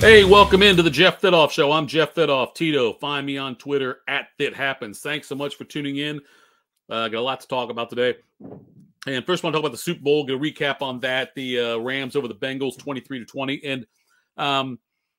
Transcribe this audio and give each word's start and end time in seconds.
Hey, 0.00 0.22
welcome 0.22 0.62
into 0.62 0.84
the 0.84 0.90
Jeff 0.90 1.20
Fitoff 1.20 1.50
Show. 1.50 1.72
I'm 1.72 1.88
Jeff 1.88 2.14
Fitoff. 2.14 2.54
Tito, 2.54 2.92
find 2.94 3.26
me 3.26 3.36
on 3.36 3.56
Twitter 3.56 3.98
at 4.06 4.28
Fit 4.38 4.54
Happens. 4.54 5.00
Thanks 5.00 5.26
so 5.26 5.34
much 5.34 5.56
for 5.56 5.64
tuning 5.64 5.96
in. 5.96 6.20
Uh, 6.88 7.08
got 7.08 7.18
a 7.18 7.20
lot 7.20 7.40
to 7.40 7.48
talk 7.48 7.68
about 7.68 7.90
today. 7.90 8.14
And 9.08 9.26
first, 9.26 9.42
I 9.42 9.46
want 9.48 9.54
to 9.54 9.58
talk 9.58 9.64
about 9.64 9.72
the 9.72 9.76
Super 9.76 10.00
Bowl. 10.00 10.24
Get 10.24 10.36
a 10.36 10.38
recap 10.38 10.82
on 10.82 11.00
that. 11.00 11.34
The 11.34 11.58
uh, 11.58 11.78
Rams 11.78 12.14
over 12.14 12.28
the 12.28 12.34
Bengals, 12.36 12.78
twenty-three 12.78 13.18
to 13.18 13.24
twenty. 13.24 13.60
And 13.64 13.86
um, 14.36 14.78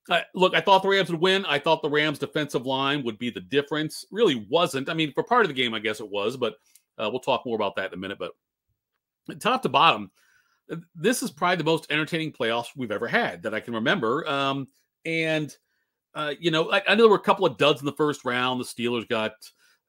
I, 0.10 0.24
look, 0.34 0.56
I 0.56 0.62
thought 0.62 0.82
the 0.82 0.88
Rams 0.88 1.12
would 1.12 1.20
win. 1.20 1.46
I 1.46 1.60
thought 1.60 1.82
the 1.82 1.90
Rams' 1.90 2.18
defensive 2.18 2.66
line 2.66 3.04
would 3.04 3.20
be 3.20 3.30
the 3.30 3.42
difference. 3.42 4.06
Really 4.12 4.48
wasn't. 4.50 4.90
I 4.90 4.94
mean, 4.94 5.12
for 5.12 5.24
part 5.24 5.42
of 5.42 5.50
the 5.50 5.62
game, 5.62 5.74
I 5.74 5.80
guess 5.80 6.00
it 6.00 6.10
was, 6.10 6.38
but 6.38 6.56
uh, 6.98 7.10
we'll 7.12 7.20
talk 7.20 7.46
more 7.46 7.58
about 7.58 7.76
that 7.76 7.92
in 7.92 7.96
a 7.96 8.02
minute. 8.02 8.18
But 8.18 8.32
top 9.42 9.62
to 9.64 9.70
bottom, 9.70 10.10
this 10.96 11.24
is 11.24 11.32
probably 11.32 11.58
the 11.58 11.64
most 11.64 11.88
entertaining 11.90 12.32
playoffs 12.32 12.68
we've 12.76 12.92
ever 12.92 13.08
had 13.08 13.44
that 13.44 13.54
I 13.54 13.60
can 13.60 13.74
remember. 13.74 14.28
Um, 14.28 14.68
and 15.06 15.56
uh, 16.16 16.34
you 16.40 16.52
know, 16.52 16.72
I, 16.72 16.82
I, 16.88 16.96
know 16.96 17.04
there 17.04 17.10
were 17.10 17.16
a 17.16 17.20
couple 17.20 17.46
of 17.46 17.58
duds 17.58 17.82
in 17.82 17.86
the 17.86 17.94
first 17.94 18.26
round. 18.26 18.60
The 18.60 18.66
Steelers 18.66 19.08
got 19.08 19.34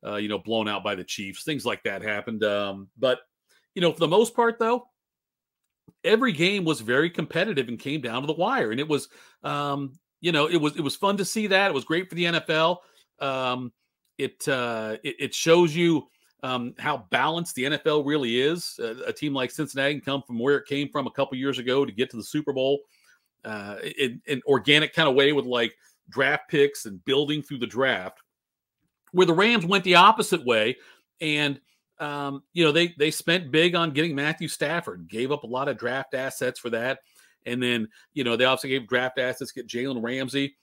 uh, 0.06 0.16
you 0.16 0.28
know 0.28 0.38
blown 0.38 0.68
out 0.68 0.84
by 0.84 0.94
the 0.94 1.04
Chiefs. 1.04 1.44
Things 1.44 1.64
like 1.64 1.82
that 1.84 2.02
happened. 2.02 2.44
Um, 2.44 2.88
but 2.98 3.20
you 3.74 3.82
know, 3.82 3.92
for 3.92 4.00
the 4.00 4.08
most 4.08 4.34
part, 4.34 4.58
though, 4.58 4.86
every 6.04 6.32
game 6.32 6.64
was 6.64 6.80
very 6.80 7.10
competitive 7.10 7.68
and 7.68 7.78
came 7.78 8.00
down 8.00 8.22
to 8.22 8.26
the 8.26 8.32
wire. 8.32 8.70
And 8.70 8.80
it 8.80 8.88
was, 8.88 9.08
um, 9.42 9.92
you 10.20 10.32
know, 10.32 10.46
it 10.46 10.58
was 10.58 10.76
it 10.76 10.82
was 10.82 10.96
fun 10.96 11.16
to 11.18 11.24
see 11.24 11.46
that. 11.48 11.70
It 11.70 11.74
was 11.74 11.84
great 11.84 12.08
for 12.08 12.14
the 12.14 12.24
NFL. 12.24 12.78
Um, 13.18 13.72
it, 14.18 14.46
uh, 14.48 14.96
it 15.02 15.16
it 15.18 15.34
shows 15.34 15.74
you 15.74 16.06
um, 16.42 16.74
how 16.78 17.06
balanced 17.10 17.54
the 17.54 17.64
NFL 17.64 18.06
really 18.06 18.40
is. 18.40 18.78
Uh, 18.82 18.94
a 19.06 19.12
team 19.12 19.34
like 19.34 19.50
Cincinnati 19.50 19.94
can 19.94 20.00
come 20.00 20.22
from 20.26 20.38
where 20.38 20.56
it 20.56 20.66
came 20.66 20.88
from 20.88 21.06
a 21.06 21.10
couple 21.10 21.36
years 21.36 21.58
ago 21.58 21.84
to 21.84 21.92
get 21.92 22.10
to 22.10 22.16
the 22.16 22.24
Super 22.24 22.52
Bowl 22.52 22.80
uh, 23.44 23.76
in 23.98 24.20
an 24.28 24.40
organic 24.46 24.94
kind 24.94 25.08
of 25.08 25.14
way 25.14 25.32
with 25.32 25.44
like 25.44 25.74
draft 26.08 26.48
picks 26.48 26.86
and 26.86 27.04
building 27.04 27.42
through 27.42 27.58
the 27.58 27.66
draft. 27.66 28.18
Where 29.12 29.26
the 29.26 29.34
Rams 29.34 29.66
went 29.66 29.84
the 29.84 29.96
opposite 29.96 30.44
way, 30.44 30.76
and 31.20 31.60
um, 31.98 32.42
you 32.52 32.64
know 32.64 32.72
they 32.72 32.94
they 32.98 33.10
spent 33.10 33.50
big 33.50 33.74
on 33.74 33.90
getting 33.90 34.14
Matthew 34.14 34.48
Stafford, 34.48 35.08
gave 35.08 35.32
up 35.32 35.42
a 35.42 35.48
lot 35.48 35.68
of 35.68 35.78
draft 35.78 36.14
assets 36.14 36.60
for 36.60 36.70
that, 36.70 37.00
and 37.44 37.60
then 37.60 37.88
you 38.14 38.22
know 38.22 38.36
they 38.36 38.44
also 38.44 38.68
gave 38.68 38.86
draft 38.86 39.18
assets 39.18 39.50
get 39.50 39.66
Jalen 39.66 40.02
Ramsey, 40.02 40.56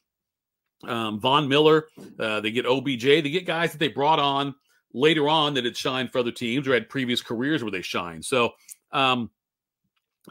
um, 0.86 1.20
Von 1.20 1.50
Miller, 1.50 1.88
uh, 2.20 2.40
they 2.40 2.52
get 2.52 2.66
OBJ, 2.66 3.04
they 3.04 3.22
get 3.24 3.46
guys 3.46 3.74
that 3.74 3.80
they 3.80 3.90
brought 3.90 4.20
on 4.20 4.56
later 4.98 5.30
on 5.30 5.54
that 5.54 5.66
had 5.66 5.78
shined 5.78 6.12
for 6.12 6.20
other 6.20 6.32
teams 6.32 6.68
or 6.68 6.74
had 6.74 6.90
previous 6.90 7.22
careers 7.22 7.64
where 7.64 7.72
they 7.72 7.82
shined. 7.82 8.26
So, 8.26 8.52
um, 8.92 9.30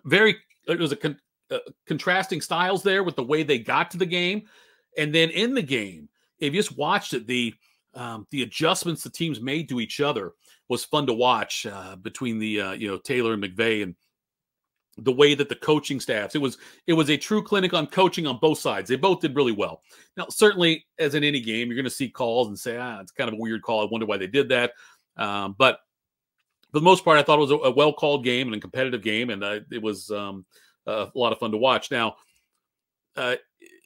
very, 0.05 0.37
it 0.67 0.79
was 0.79 0.93
a 0.93 0.97
con- 0.97 1.21
uh, 1.51 1.59
contrasting 1.87 2.41
styles 2.41 2.83
there 2.83 3.05
with 3.05 3.17
the 3.17 3.23
way 3.23 3.43
they 3.43 3.59
got 3.59 3.91
to 3.93 3.99
the 3.99 4.07
game. 4.07 4.43
And 4.99 5.15
then 5.15 5.31
in 5.31 5.55
the 5.55 5.63
game, 5.63 6.09
if 6.41 6.53
you 6.53 6.61
just 6.61 6.77
watched 6.77 7.15
it, 7.15 7.27
the, 7.27 7.55
um, 7.95 8.27
the 8.31 8.43
adjustments 8.43 9.03
the 9.03 9.11
teams 9.11 9.41
made 9.41 9.69
to 9.69 9.81
each 9.81 10.01
other 10.01 10.33
was 10.69 10.85
fun 10.85 11.07
to 11.07 11.15
watch 11.15 11.65
uh, 11.67 11.97
between 11.97 12.39
the, 12.39 12.61
uh, 12.61 12.73
you 12.73 12.89
know, 12.89 12.99
Taylor 12.99 13.33
and 13.33 13.43
McVay 13.43 13.83
and 13.83 13.95
the 14.99 15.13
way 15.13 15.35
that 15.35 15.49
the 15.49 15.55
coaching 15.55 16.01
staffs 16.01 16.35
it 16.35 16.41
was 16.41 16.59
it 16.87 16.95
was 16.95 17.11
a 17.11 17.17
true 17.17 17.43
clinic 17.43 17.75
on 17.75 17.87
coaching 17.87 18.27
on 18.27 18.39
both 18.39 18.59
sides. 18.59 18.89
They 18.89 18.97
both 18.97 19.21
did 19.21 19.37
really 19.37 19.53
well. 19.53 19.83
Now 20.17 20.27
certainly 20.29 20.87
as 20.99 21.15
in 21.15 21.23
any 21.23 21.41
game 21.41 21.69
you're 21.69 21.77
going 21.77 21.85
to 21.85 21.91
see 21.91 22.09
calls 22.09 22.49
and 22.49 22.59
say 22.59 22.77
ah 22.77 23.01
it's 23.01 23.13
kind 23.13 23.29
of 23.29 23.35
a 23.35 23.41
weird 23.41 23.63
call. 23.63 23.83
I 23.83 23.89
wonder 23.91 24.07
why 24.07 24.17
they 24.17 24.27
did 24.27 24.49
that. 24.49 24.73
Um, 25.17 25.55
but 25.59 25.81
for 26.73 26.81
the 26.81 26.85
most 26.85 27.05
part 27.05 27.19
i 27.19 27.23
thought 27.23 27.39
it 27.39 27.43
was 27.43 27.51
a, 27.53 27.57
a 27.57 27.71
well 27.71 27.93
called 27.93 28.25
game 28.25 28.49
and 28.49 28.57
a 28.57 28.61
competitive 28.61 29.03
game 29.03 29.31
and 29.31 29.43
uh, 29.43 29.61
it 29.71 29.83
was 29.83 30.11
um, 30.11 30.45
a 30.87 31.09
lot 31.15 31.33
of 31.33 31.39
fun 31.39 31.51
to 31.51 31.59
watch. 31.59 31.91
Now 31.91 32.17
uh, 33.17 33.37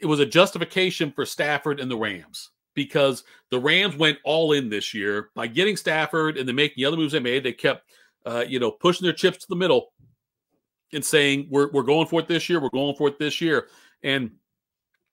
it 0.00 0.06
was 0.06 0.20
a 0.20 0.26
justification 0.26 1.12
for 1.12 1.26
stafford 1.26 1.80
and 1.80 1.90
the 1.90 1.96
rams 1.96 2.50
because 2.74 3.24
the 3.50 3.58
rams 3.58 3.96
went 3.96 4.18
all 4.24 4.52
in 4.52 4.68
this 4.68 4.94
year. 4.94 5.30
By 5.34 5.48
getting 5.48 5.76
stafford 5.76 6.36
and 6.36 6.48
then 6.48 6.56
making 6.56 6.76
the 6.76 6.86
other 6.86 6.96
moves 6.96 7.12
they 7.12 7.20
made 7.20 7.42
they 7.42 7.52
kept 7.52 7.90
uh, 8.26 8.44
you 8.46 8.60
know 8.60 8.70
pushing 8.70 9.04
their 9.04 9.12
chips 9.12 9.38
to 9.38 9.46
the 9.48 9.56
middle 9.56 9.92
and 10.92 11.04
saying 11.04 11.46
we're 11.50 11.70
we're 11.70 11.82
going 11.82 12.06
for 12.06 12.20
it 12.20 12.28
this 12.28 12.48
year, 12.48 12.60
we're 12.60 12.70
going 12.70 12.96
for 12.96 13.08
it 13.08 13.18
this 13.18 13.40
year, 13.40 13.68
and 14.02 14.30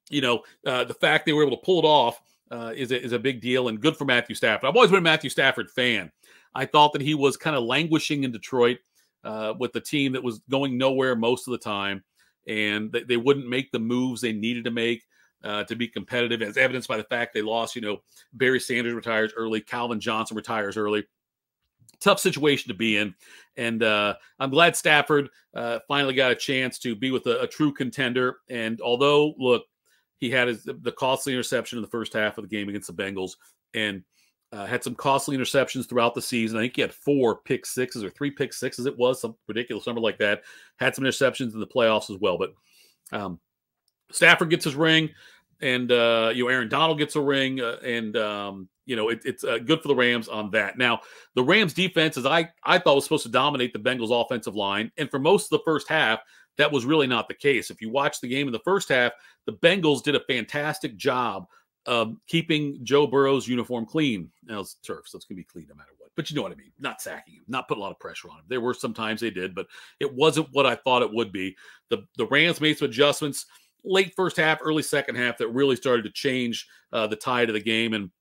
you 0.09 0.21
know 0.21 0.43
uh, 0.65 0.83
the 0.83 0.93
fact 0.93 1.25
they 1.25 1.33
were 1.33 1.43
able 1.43 1.57
to 1.57 1.63
pull 1.63 1.79
it 1.79 1.85
off 1.85 2.21
uh, 2.51 2.73
is 2.75 2.91
a, 2.91 3.01
is 3.01 3.11
a 3.11 3.19
big 3.19 3.41
deal 3.41 3.67
and 3.67 3.81
good 3.81 3.95
for 3.95 4.05
Matthew 4.05 4.35
Stafford. 4.35 4.67
I've 4.67 4.75
always 4.75 4.91
been 4.91 4.99
a 4.99 5.01
Matthew 5.01 5.29
Stafford 5.29 5.69
fan. 5.69 6.11
I 6.55 6.65
thought 6.65 6.93
that 6.93 7.01
he 7.01 7.13
was 7.13 7.37
kind 7.37 7.55
of 7.55 7.63
languishing 7.63 8.23
in 8.23 8.31
Detroit 8.31 8.77
uh, 9.23 9.53
with 9.59 9.73
the 9.73 9.81
team 9.81 10.13
that 10.13 10.23
was 10.23 10.39
going 10.49 10.77
nowhere 10.77 11.15
most 11.15 11.47
of 11.47 11.51
the 11.51 11.57
time, 11.57 12.03
and 12.47 12.91
they, 12.91 13.03
they 13.03 13.17
wouldn't 13.17 13.47
make 13.47 13.71
the 13.71 13.79
moves 13.79 14.21
they 14.21 14.33
needed 14.33 14.63
to 14.65 14.71
make. 14.71 15.03
Uh, 15.43 15.63
to 15.63 15.75
be 15.75 15.87
competitive, 15.87 16.41
as 16.41 16.57
evidenced 16.57 16.89
by 16.89 16.97
the 16.97 17.03
fact 17.03 17.31
they 17.31 17.43
lost. 17.43 17.75
You 17.75 17.81
know, 17.83 17.97
Barry 18.33 18.59
Sanders 18.59 18.95
retires 18.95 19.31
early, 19.37 19.61
Calvin 19.61 19.99
Johnson 19.99 20.35
retires 20.35 20.77
early 20.77 21.05
tough 22.01 22.19
situation 22.19 22.69
to 22.69 22.73
be 22.73 22.97
in. 22.97 23.13
And 23.55 23.81
uh, 23.83 24.15
I'm 24.39 24.49
glad 24.49 24.75
Stafford 24.75 25.29
uh, 25.53 25.79
finally 25.87 26.13
got 26.13 26.31
a 26.31 26.35
chance 26.35 26.77
to 26.79 26.95
be 26.95 27.11
with 27.11 27.25
a, 27.27 27.41
a, 27.41 27.47
true 27.47 27.73
contender. 27.73 28.37
And 28.49 28.79
although, 28.81 29.33
look, 29.37 29.65
he 30.17 30.29
had 30.29 30.47
his, 30.47 30.63
the 30.63 30.93
costly 30.97 31.33
interception 31.33 31.77
in 31.77 31.81
the 31.81 31.89
first 31.89 32.13
half 32.13 32.37
of 32.37 32.47
the 32.47 32.55
game 32.55 32.69
against 32.69 32.87
the 32.87 33.03
Bengals 33.03 33.33
and 33.73 34.03
uh, 34.51 34.65
had 34.65 34.83
some 34.83 34.95
costly 34.95 35.37
interceptions 35.37 35.89
throughout 35.89 36.15
the 36.15 36.21
season. 36.21 36.57
I 36.57 36.61
think 36.61 36.75
he 36.75 36.81
had 36.81 36.93
four 36.93 37.37
pick 37.37 37.65
sixes 37.65 38.03
or 38.03 38.09
three 38.09 38.31
pick 38.31 38.53
sixes. 38.53 38.85
It 38.85 38.97
was 38.97 39.21
some 39.21 39.35
ridiculous 39.47 39.85
number 39.85 40.01
like 40.01 40.19
that. 40.19 40.43
Had 40.77 40.95
some 40.95 41.03
interceptions 41.03 41.53
in 41.53 41.59
the 41.59 41.67
playoffs 41.67 42.09
as 42.09 42.19
well. 42.19 42.37
But 42.37 42.53
um, 43.11 43.39
Stafford 44.11 44.49
gets 44.49 44.65
his 44.65 44.75
ring 44.75 45.09
and 45.61 45.91
uh, 45.91 46.31
you 46.33 46.43
know 46.43 46.49
Aaron 46.49 46.69
Donald 46.69 46.97
gets 46.97 47.15
a 47.15 47.21
ring, 47.21 47.61
uh, 47.61 47.77
and 47.83 48.15
um, 48.17 48.69
you 48.87 48.95
know 48.95 49.09
it, 49.09 49.21
it's 49.23 49.43
uh, 49.43 49.59
good 49.59 49.81
for 49.81 49.89
the 49.89 49.95
Rams 49.95 50.27
on 50.27 50.49
that. 50.51 50.77
Now 50.77 51.01
the 51.35 51.43
Rams 51.43 51.73
defense, 51.73 52.17
as 52.17 52.25
I 52.25 52.49
I 52.63 52.79
thought 52.79 52.95
was 52.95 53.03
supposed 53.03 53.23
to 53.23 53.31
dominate 53.31 53.73
the 53.73 53.79
Bengals 53.79 54.09
offensive 54.09 54.55
line, 54.55 54.91
and 54.97 55.11
for 55.11 55.19
most 55.19 55.51
of 55.51 55.59
the 55.59 55.63
first 55.63 55.87
half, 55.87 56.19
that 56.57 56.71
was 56.71 56.85
really 56.85 57.05
not 57.05 57.27
the 57.27 57.35
case. 57.35 57.69
If 57.69 57.81
you 57.81 57.91
watch 57.91 58.19
the 58.19 58.27
game 58.27 58.47
in 58.47 58.53
the 58.53 58.59
first 58.59 58.89
half, 58.89 59.11
the 59.45 59.53
Bengals 59.53 60.01
did 60.01 60.15
a 60.15 60.21
fantastic 60.21 60.95
job 60.97 61.45
of 61.85 62.15
keeping 62.27 62.79
Joe 62.83 63.05
Burrow's 63.05 63.47
uniform 63.47 63.85
clean. 63.85 64.31
Now 64.43 64.61
it's 64.61 64.75
turf, 64.75 65.07
so 65.07 65.17
it's 65.17 65.25
gonna 65.25 65.37
be 65.37 65.43
clean 65.43 65.67
no 65.69 65.75
matter 65.75 65.91
what. 65.97 66.09
But 66.15 66.29
you 66.29 66.35
know 66.35 66.41
what 66.41 66.51
I 66.51 66.55
mean. 66.55 66.71
Not 66.79 67.01
sacking 67.01 67.35
him, 67.35 67.43
not 67.47 67.67
put 67.67 67.77
a 67.77 67.81
lot 67.81 67.91
of 67.91 67.99
pressure 67.99 68.29
on 68.29 68.39
him. 68.39 68.45
There 68.47 68.61
were 68.61 68.73
some 68.73 68.93
times 68.93 69.21
they 69.21 69.29
did, 69.29 69.53
but 69.53 69.67
it 69.99 70.11
wasn't 70.11 70.47
what 70.53 70.65
I 70.65 70.75
thought 70.75 71.03
it 71.03 71.13
would 71.13 71.31
be. 71.31 71.55
The 71.89 72.05
the 72.17 72.25
Rams 72.27 72.61
made 72.61 72.77
some 72.77 72.89
adjustments 72.89 73.45
late 73.83 74.13
first 74.15 74.37
half, 74.37 74.59
early 74.61 74.83
second 74.83 75.15
half 75.15 75.37
that 75.37 75.49
really 75.49 75.75
started 75.75 76.03
to 76.03 76.11
change 76.11 76.67
uh, 76.91 77.07
the 77.07 77.15
tide 77.15 77.49
of 77.49 77.53
the 77.53 77.61
game. 77.61 77.93
And 77.93 78.11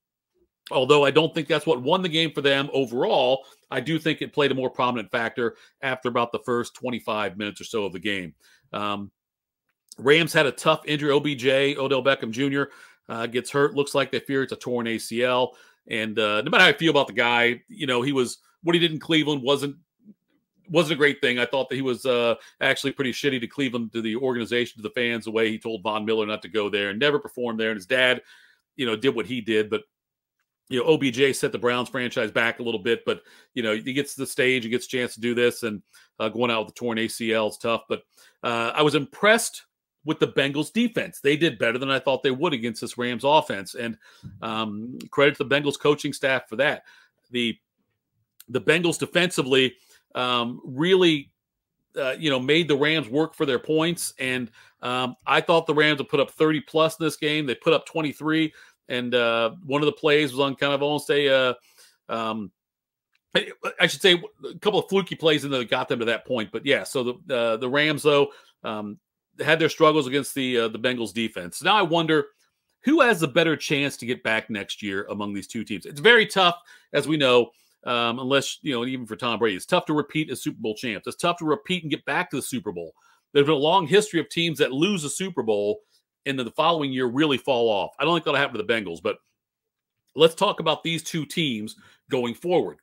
although 0.70 1.04
I 1.04 1.10
don't 1.10 1.34
think 1.34 1.48
that's 1.48 1.66
what 1.66 1.82
won 1.82 2.02
the 2.02 2.08
game 2.08 2.32
for 2.32 2.40
them 2.40 2.68
overall, 2.72 3.44
I 3.70 3.80
do 3.80 3.98
think 3.98 4.22
it 4.22 4.32
played 4.32 4.50
a 4.50 4.54
more 4.54 4.70
prominent 4.70 5.10
factor 5.10 5.56
after 5.82 6.08
about 6.08 6.32
the 6.32 6.40
first 6.40 6.74
25 6.74 7.36
minutes 7.36 7.60
or 7.60 7.64
so 7.64 7.84
of 7.84 7.92
the 7.92 7.98
game. 7.98 8.34
Um, 8.72 9.10
Rams 9.98 10.32
had 10.32 10.46
a 10.46 10.52
tough 10.52 10.82
injury. 10.86 11.10
OBJ, 11.10 11.78
Odell 11.78 12.04
Beckham 12.04 12.30
Jr. 12.30 12.70
Uh, 13.08 13.26
gets 13.26 13.50
hurt. 13.50 13.74
Looks 13.74 13.94
like 13.94 14.10
they 14.10 14.20
fear 14.20 14.42
it's 14.42 14.52
a 14.52 14.56
torn 14.56 14.86
ACL. 14.86 15.52
And 15.88 16.18
uh, 16.18 16.42
no 16.42 16.50
matter 16.50 16.64
how 16.64 16.70
I 16.70 16.74
feel 16.74 16.90
about 16.90 17.06
the 17.06 17.12
guy, 17.12 17.62
you 17.68 17.86
know, 17.86 18.02
he 18.02 18.12
was 18.12 18.38
what 18.62 18.74
he 18.74 18.80
did 18.80 18.92
in 18.92 18.98
Cleveland 18.98 19.42
wasn't 19.42 19.76
wasn't 20.68 20.94
a 20.94 20.96
great 20.96 21.20
thing. 21.20 21.38
I 21.38 21.46
thought 21.46 21.68
that 21.68 21.76
he 21.76 21.82
was 21.82 22.04
uh, 22.04 22.34
actually 22.60 22.92
pretty 22.92 23.12
shitty 23.12 23.40
to 23.40 23.46
Cleveland, 23.46 23.92
to 23.92 24.02
the 24.02 24.16
organization, 24.16 24.76
to 24.76 24.82
the 24.82 24.90
fans, 24.90 25.24
the 25.24 25.30
way 25.30 25.48
he 25.50 25.58
told 25.58 25.82
Von 25.82 26.04
Miller 26.04 26.26
not 26.26 26.42
to 26.42 26.48
go 26.48 26.68
there 26.68 26.90
and 26.90 26.98
never 26.98 27.20
performed 27.20 27.60
there. 27.60 27.70
And 27.70 27.76
his 27.76 27.86
dad, 27.86 28.22
you 28.74 28.84
know, 28.84 28.96
did 28.96 29.14
what 29.14 29.26
he 29.26 29.40
did. 29.40 29.70
But, 29.70 29.82
you 30.68 30.82
know, 30.82 30.92
OBJ 30.92 31.34
set 31.36 31.52
the 31.52 31.58
Browns 31.58 31.88
franchise 31.88 32.30
back 32.30 32.58
a 32.58 32.62
little 32.62 32.80
bit. 32.80 33.04
But, 33.04 33.22
you 33.54 33.62
know, 33.62 33.76
he 33.76 33.92
gets 33.92 34.14
to 34.14 34.20
the 34.20 34.26
stage 34.26 34.64
and 34.64 34.72
gets 34.72 34.86
a 34.86 34.88
chance 34.88 35.14
to 35.14 35.20
do 35.20 35.34
this. 35.34 35.62
And 35.62 35.82
uh, 36.18 36.28
going 36.28 36.50
out 36.50 36.66
with 36.66 36.74
the 36.74 36.78
torn 36.78 36.98
ACL 36.98 37.50
is 37.50 37.58
tough. 37.58 37.82
But 37.88 38.02
uh, 38.42 38.72
I 38.74 38.82
was 38.82 38.94
impressed 38.94 39.66
with 40.04 40.18
the 40.18 40.28
Bengals 40.28 40.72
defense. 40.72 41.20
They 41.20 41.36
did 41.36 41.58
better 41.58 41.78
than 41.78 41.90
I 41.90 41.98
thought 41.98 42.22
they 42.22 42.30
would 42.30 42.52
against 42.52 42.80
this 42.80 42.96
Rams 42.96 43.24
offense. 43.24 43.74
And 43.74 43.98
um, 44.42 44.98
credit 45.10 45.36
to 45.36 45.44
the 45.44 45.54
Bengals 45.54 45.78
coaching 45.78 46.12
staff 46.12 46.48
for 46.48 46.56
that. 46.56 46.82
The 47.30 47.58
the 48.48 48.60
Bengals 48.60 48.98
defensively 48.98 49.74
um, 50.14 50.60
really, 50.64 51.32
uh, 51.96 52.14
you 52.18 52.30
know, 52.30 52.38
made 52.38 52.68
the 52.68 52.76
Rams 52.76 53.08
work 53.08 53.34
for 53.34 53.44
their 53.44 53.58
points. 53.58 54.14
And 54.20 54.50
um, 54.82 55.16
I 55.26 55.40
thought 55.40 55.66
the 55.66 55.74
Rams 55.74 55.98
would 55.98 56.08
put 56.08 56.20
up 56.20 56.30
30 56.30 56.60
plus 56.60 56.98
in 56.98 57.04
this 57.04 57.16
game. 57.16 57.44
They 57.44 57.56
put 57.56 57.72
up 57.72 57.86
23. 57.86 58.52
And 58.88 59.14
uh, 59.14 59.52
one 59.64 59.82
of 59.82 59.86
the 59.86 59.92
plays 59.92 60.32
was 60.32 60.40
on 60.40 60.54
kind 60.54 60.72
of 60.72 60.82
almost 60.82 61.10
a, 61.10 61.28
uh, 61.28 61.54
um, 62.08 62.52
I 63.80 63.86
should 63.86 64.00
say, 64.00 64.22
a 64.44 64.58
couple 64.60 64.80
of 64.80 64.88
fluky 64.88 65.14
plays 65.14 65.44
in 65.44 65.50
that 65.50 65.68
got 65.68 65.88
them 65.88 65.98
to 65.98 66.04
that 66.06 66.26
point. 66.26 66.50
But 66.52 66.64
yeah, 66.64 66.84
so 66.84 67.02
the 67.02 67.36
uh, 67.36 67.56
the 67.56 67.68
Rams 67.68 68.02
though 68.02 68.28
um, 68.64 68.98
had 69.44 69.58
their 69.58 69.68
struggles 69.68 70.06
against 70.06 70.34
the 70.34 70.58
uh, 70.58 70.68
the 70.68 70.78
Bengals 70.78 71.12
defense. 71.12 71.62
Now 71.62 71.76
I 71.76 71.82
wonder 71.82 72.26
who 72.82 73.00
has 73.00 73.22
a 73.22 73.28
better 73.28 73.56
chance 73.56 73.96
to 73.98 74.06
get 74.06 74.22
back 74.22 74.48
next 74.48 74.82
year 74.82 75.06
among 75.10 75.34
these 75.34 75.48
two 75.48 75.64
teams. 75.64 75.86
It's 75.86 76.00
very 76.00 76.24
tough, 76.26 76.56
as 76.92 77.08
we 77.08 77.16
know 77.16 77.50
um, 77.86 78.18
unless 78.18 78.58
you 78.62 78.74
know, 78.74 78.84
even 78.84 79.06
for 79.06 79.16
Tom 79.16 79.38
Brady, 79.38 79.56
it's 79.56 79.64
tough 79.64 79.86
to 79.86 79.92
repeat 79.92 80.30
as 80.30 80.42
Super 80.42 80.58
Bowl 80.60 80.74
champs. 80.74 81.06
It's 81.06 81.16
tough 81.16 81.38
to 81.38 81.44
repeat 81.44 81.84
and 81.84 81.90
get 81.90 82.04
back 82.04 82.30
to 82.30 82.36
the 82.36 82.42
Super 82.42 82.72
Bowl. 82.72 82.94
There's 83.32 83.46
been 83.46 83.54
a 83.54 83.58
long 83.58 83.86
history 83.86 84.18
of 84.18 84.28
teams 84.28 84.58
that 84.58 84.72
lose 84.72 85.04
a 85.04 85.10
Super 85.10 85.42
Bowl 85.42 85.80
and 86.26 86.38
then 86.38 86.44
the 86.44 86.52
following 86.52 86.92
year 86.92 87.06
really 87.06 87.38
fall 87.38 87.68
off. 87.68 87.94
I 87.98 88.04
don't 88.04 88.14
think 88.14 88.24
that'll 88.24 88.38
happen 88.38 88.58
to 88.58 88.62
the 88.62 88.72
Bengals, 88.72 89.02
but 89.02 89.18
let's 90.14 90.34
talk 90.34 90.60
about 90.60 90.82
these 90.82 91.02
two 91.02 91.24
teams 91.24 91.76
going 92.10 92.34
forward. 92.34 92.78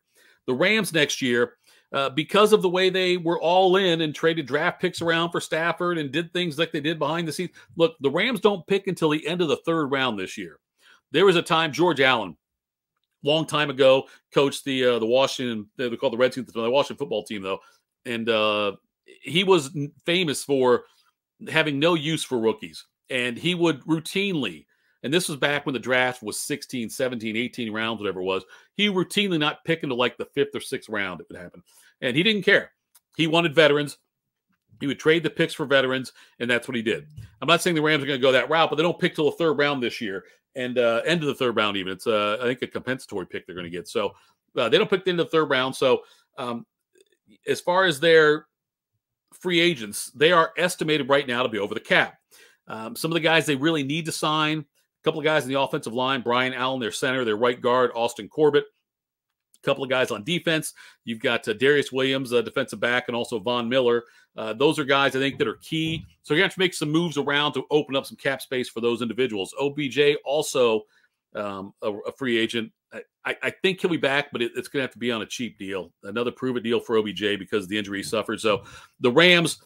The 0.47 0.53
Rams 0.53 0.93
next 0.93 1.21
year, 1.21 1.55
uh, 1.93 2.09
because 2.09 2.53
of 2.53 2.61
the 2.61 2.69
way 2.69 2.89
they 2.89 3.17
were 3.17 3.39
all 3.39 3.75
in 3.75 4.01
and 4.01 4.15
traded 4.15 4.47
draft 4.47 4.81
picks 4.81 5.01
around 5.01 5.31
for 5.31 5.39
Stafford 5.39 5.97
and 5.97 6.11
did 6.11 6.33
things 6.33 6.57
like 6.57 6.71
they 6.71 6.81
did 6.81 6.97
behind 6.97 7.27
the 7.27 7.31
scenes. 7.31 7.51
Look, 7.75 7.95
the 7.99 8.09
Rams 8.09 8.39
don't 8.39 8.65
pick 8.65 8.87
until 8.87 9.09
the 9.09 9.25
end 9.27 9.41
of 9.41 9.47
the 9.47 9.57
third 9.57 9.91
round 9.91 10.19
this 10.19 10.37
year. 10.37 10.59
There 11.11 11.25
was 11.25 11.35
a 11.35 11.41
time 11.43 11.71
George 11.71 12.01
Allen, 12.01 12.35
long 13.23 13.45
time 13.45 13.69
ago, 13.69 14.07
coached 14.33 14.65
the 14.65 14.83
uh, 14.85 14.99
the 14.99 15.05
Washington 15.05 15.69
they 15.77 15.95
call 15.95 16.09
the 16.09 16.17
Redskins 16.17 16.51
the 16.51 16.69
Washington 16.69 16.97
football 16.97 17.23
team 17.23 17.43
though, 17.43 17.59
and 18.05 18.27
uh, 18.27 18.73
he 19.05 19.43
was 19.43 19.69
famous 20.05 20.43
for 20.43 20.85
having 21.49 21.77
no 21.77 21.93
use 21.93 22.23
for 22.23 22.39
rookies, 22.39 22.85
and 23.09 23.37
he 23.37 23.55
would 23.55 23.81
routinely 23.81 24.65
and 25.03 25.13
this 25.13 25.27
was 25.27 25.37
back 25.37 25.65
when 25.65 25.73
the 25.73 25.79
draft 25.79 26.23
was 26.23 26.39
16, 26.39 26.89
17, 26.89 27.35
18 27.35 27.73
rounds, 27.73 27.99
whatever 27.99 28.21
it 28.21 28.25
was. 28.25 28.43
He 28.75 28.87
routinely 28.87 29.37
not 29.37 29.63
pick 29.65 29.83
into 29.83 29.95
like 29.95 30.17
the 30.17 30.25
fifth 30.25 30.55
or 30.55 30.61
sixth 30.61 30.89
round 30.89 31.19
it 31.19 31.27
would 31.29 31.39
happen 31.39 31.61
And 32.01 32.15
he 32.15 32.23
didn't 32.23 32.43
care. 32.43 32.71
He 33.17 33.27
wanted 33.27 33.53
veterans. 33.53 33.97
He 34.79 34.87
would 34.87 34.99
trade 34.99 35.23
the 35.23 35.29
picks 35.29 35.53
for 35.53 35.65
veterans, 35.65 36.11
and 36.39 36.49
that's 36.49 36.67
what 36.67 36.75
he 36.75 36.81
did. 36.81 37.05
I'm 37.41 37.47
not 37.47 37.61
saying 37.61 37.75
the 37.75 37.81
Rams 37.81 38.03
are 38.03 38.07
going 38.07 38.19
to 38.19 38.21
go 38.21 38.31
that 38.31 38.49
route, 38.49 38.69
but 38.69 38.75
they 38.75 38.83
don't 38.83 38.99
pick 38.99 39.15
till 39.15 39.25
the 39.25 39.37
third 39.37 39.53
round 39.53 39.83
this 39.83 40.01
year, 40.01 40.25
and 40.55 40.77
uh, 40.77 41.01
end 41.05 41.21
of 41.21 41.27
the 41.27 41.35
third 41.35 41.55
round 41.55 41.77
even. 41.77 41.93
It's 41.93 42.07
uh, 42.07 42.37
I 42.41 42.45
think 42.45 42.61
a 42.63 42.67
compensatory 42.67 43.27
pick 43.27 43.45
they're 43.45 43.55
going 43.55 43.65
to 43.65 43.69
get. 43.69 43.87
So 43.87 44.13
uh, 44.57 44.69
they 44.69 44.77
don't 44.77 44.89
pick 44.89 45.07
of 45.07 45.17
the 45.17 45.25
third 45.25 45.49
round. 45.49 45.75
So 45.75 46.01
um, 46.37 46.65
as 47.47 47.61
far 47.61 47.85
as 47.85 47.99
their 47.99 48.47
free 49.33 49.59
agents, 49.59 50.11
they 50.15 50.31
are 50.31 50.51
estimated 50.57 51.07
right 51.07 51.27
now 51.27 51.43
to 51.43 51.49
be 51.49 51.59
over 51.59 51.73
the 51.73 51.79
cap. 51.79 52.17
Um, 52.67 52.95
some 52.95 53.11
of 53.11 53.13
the 53.13 53.19
guys 53.19 53.45
they 53.45 53.55
really 53.55 53.83
need 53.83 54.05
to 54.05 54.11
sign, 54.11 54.59
a 54.59 55.03
couple 55.03 55.19
of 55.19 55.25
guys 55.25 55.43
in 55.43 55.49
the 55.49 55.59
offensive 55.59 55.93
line, 55.93 56.21
Brian 56.21 56.53
Allen, 56.53 56.79
their 56.79 56.91
center, 56.91 57.25
their 57.25 57.37
right 57.37 57.59
guard, 57.59 57.91
Austin 57.95 58.29
Corbett. 58.29 58.65
A 59.61 59.65
couple 59.65 59.83
of 59.83 59.89
guys 59.89 60.11
on 60.11 60.23
defense. 60.23 60.73
You've 61.05 61.21
got 61.21 61.47
uh, 61.47 61.53
Darious 61.53 61.91
Williams, 61.91 62.33
a 62.33 62.43
defensive 62.43 62.81
back, 62.81 63.05
and 63.07 63.15
also 63.15 63.39
Von 63.39 63.69
Miller. 63.69 64.03
Uh, 64.35 64.53
those 64.53 64.77
are 64.79 64.83
guys 64.83 65.15
I 65.15 65.19
think 65.19 65.37
that 65.39 65.47
are 65.47 65.57
key. 65.61 66.05
So 66.23 66.33
you're 66.33 66.41
going 66.41 66.49
to 66.49 66.51
have 66.51 66.55
to 66.55 66.59
make 66.59 66.73
some 66.73 66.91
moves 66.91 67.17
around 67.17 67.53
to 67.53 67.63
open 67.71 67.95
up 67.95 68.05
some 68.05 68.17
cap 68.17 68.41
space 68.41 68.67
for 68.67 68.81
those 68.81 69.01
individuals. 69.01 69.53
OBJ 69.59 70.17
also 70.25 70.81
um, 71.35 71.73
a, 71.81 71.91
a, 71.91 72.11
free 72.11 72.37
agent. 72.37 72.71
I, 73.25 73.35
I, 73.41 73.49
think 73.49 73.81
he'll 73.81 73.89
be 73.89 73.97
back, 73.97 74.31
but 74.31 74.41
it, 74.41 74.51
it's 74.55 74.67
going 74.67 74.81
to 74.81 74.87
have 74.87 74.93
to 74.93 74.99
be 74.99 75.11
on 75.11 75.21
a 75.21 75.25
cheap 75.25 75.57
deal, 75.57 75.91
another 76.03 76.31
prove 76.31 76.57
it 76.57 76.61
deal 76.61 76.79
for 76.79 76.97
OBJ 76.97 77.39
because 77.39 77.63
of 77.63 77.69
the 77.69 77.77
injury 77.77 77.99
he 77.99 78.03
suffered. 78.03 78.39
So 78.39 78.63
the 78.99 79.11
Rams 79.11 79.59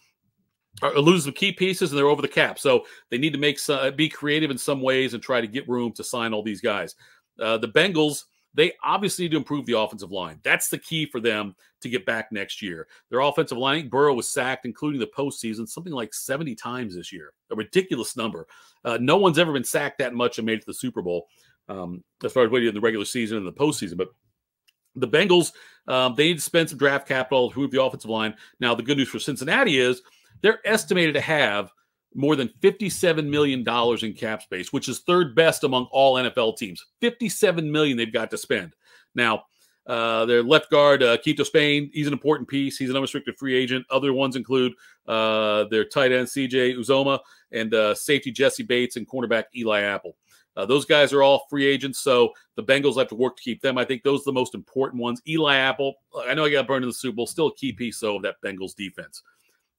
lose 0.98 1.24
some 1.24 1.34
key 1.34 1.52
pieces 1.52 1.92
and 1.92 1.98
they're 1.98 2.08
over 2.08 2.22
the 2.22 2.28
cap. 2.28 2.60
So 2.60 2.86
they 3.10 3.18
need 3.18 3.34
to 3.34 3.40
make 3.40 3.60
some, 3.60 3.96
be 3.96 4.10
creative 4.10 4.52
in 4.52 4.58
some 4.58 4.82
ways 4.82 5.14
and 5.14 5.24
try 5.24 5.42
to 5.42 5.48
get 5.48 5.68
room 5.68 5.92
to 5.94 6.04
sign 6.04 6.34
all 6.34 6.44
these 6.44 6.62
guys. 6.62 6.96
Uh, 7.42 7.58
the 7.58 7.68
Bengals, 7.68 8.26
they 8.54 8.74
obviously 8.84 9.26
need 9.26 9.32
to 9.32 9.38
improve 9.38 9.66
the 9.66 9.78
offensive 9.78 10.12
line. 10.12 10.40
That's 10.44 10.70
the 10.70 10.78
key 10.78 11.06
for 11.06 11.20
them 11.20 11.56
to 11.82 11.90
get 11.90 12.06
back 12.06 12.32
next 12.32 12.62
year. 12.62 12.88
Their 13.10 13.20
offensive 13.20 13.58
line, 13.58 13.90
Burrow 13.90 14.14
was 14.14 14.30
sacked, 14.30 14.66
including 14.66 15.00
the 15.00 15.08
postseason, 15.08 15.68
something 15.68 15.94
like 15.94 16.14
70 16.14 16.56
times 16.56 16.96
this 16.96 17.14
year, 17.14 17.34
a 17.52 17.56
ridiculous 17.56 18.18
number. 18.18 18.48
Uh, 18.84 18.98
no 19.00 19.18
one's 19.18 19.38
ever 19.38 19.54
been 19.54 19.64
sacked 19.64 20.00
that 20.00 20.14
much 20.14 20.38
and 20.38 20.46
made 20.46 20.60
it 20.60 20.62
to 20.62 20.68
the 20.68 20.74
Super 20.74 21.02
Bowl 21.02 21.28
um, 21.70 22.04
as 22.24 22.32
far 22.32 22.44
as 22.44 22.52
waiting 22.52 22.70
in 22.70 22.76
the 22.76 22.82
regular 22.82 23.06
season 23.06 23.38
and 23.38 23.48
the 23.48 23.52
postseason. 23.52 23.98
But 23.98 24.10
the 24.96 25.08
Bengals, 25.08 25.52
um, 25.88 26.16
they 26.16 26.26
need 26.26 26.38
to 26.38 26.42
spend 26.42 26.70
some 26.70 26.80
draft 26.80 27.08
capital 27.08 27.50
to 27.50 27.54
improve 27.54 27.72
the 27.72 27.84
offensive 27.84 28.10
line. 28.10 28.34
Now, 28.60 28.74
the 28.74 28.84
good 28.84 28.98
news 28.98 29.10
for 29.10 29.20
Cincinnati 29.20 29.80
is 29.80 30.02
they're 30.42 30.66
estimated 30.66 31.16
to 31.16 31.22
have 31.22 31.72
more 32.16 32.36
than 32.36 32.50
$57 32.62 33.28
million 33.28 33.64
in 34.02 34.14
cap 34.14 34.42
space, 34.42 34.74
which 34.74 34.90
is 34.90 35.00
third 35.00 35.36
best 35.36 35.64
among 35.64 35.88
all 35.92 36.16
NFL 36.16 36.58
teams. 36.58 36.84
57 37.02 37.72
million 37.72 37.98
they've 37.98 38.12
got 38.12 38.32
to 38.32 38.38
spend. 38.38 38.74
Now, 39.14 39.44
uh, 39.86 40.26
their 40.26 40.44
left 40.44 40.70
guard, 40.70 41.02
uh, 41.02 41.18
Quinton 41.18 41.46
Spain, 41.46 41.90
he's 41.94 42.08
an 42.08 42.14
important 42.14 42.50
piece. 42.50 42.78
He's 42.78 42.90
an 42.90 42.96
unrestricted 42.98 43.38
free 43.38 43.56
agent. 43.56 43.86
Other 43.90 44.14
ones 44.14 44.36
include 44.36 44.74
uh, 45.08 45.66
their 45.66 45.86
tight 45.86 46.12
end, 46.12 46.28
CJ 46.28 46.78
Uzomah, 46.78 47.20
and 47.52 47.74
uh, 47.74 47.96
safety 47.96 48.32
Jessie 48.32 48.64
Bates 48.64 48.98
and 48.98 49.08
cornerback 49.08 49.46
Eli 49.56 49.82
Apple. 49.82 50.18
Uh, 50.58 50.66
those 50.66 50.86
guys 50.86 51.14
are 51.14 51.22
all 51.22 51.46
free 51.50 51.66
agents, 51.66 52.00
so 52.00 52.32
the 52.56 52.64
Bengals 52.64 52.98
have 52.98 53.08
to 53.08 53.16
work 53.16 53.38
to 53.38 53.44
keep 53.44 53.62
them. 53.62 53.78
I 53.78 53.86
think 53.86 54.02
those 54.02 54.22
are 54.22 54.26
the 54.26 54.34
most 54.34 54.56
important 54.56 55.02
ones. 55.02 55.22
Eli 55.28 55.56
Apple, 55.56 55.94
I 56.28 56.34
know 56.34 56.46
I 56.46 56.50
got 56.50 56.68
burned 56.68 56.84
in 56.84 56.90
the 56.90 56.96
Super 56.96 57.16
Bowl, 57.16 57.28
still 57.28 57.48
a 57.48 57.56
key 57.56 57.72
piece, 57.72 58.00
though, 58.00 58.16
of 58.16 58.24
that 58.24 58.42
Bengals 58.44 58.76
defense. 58.76 59.22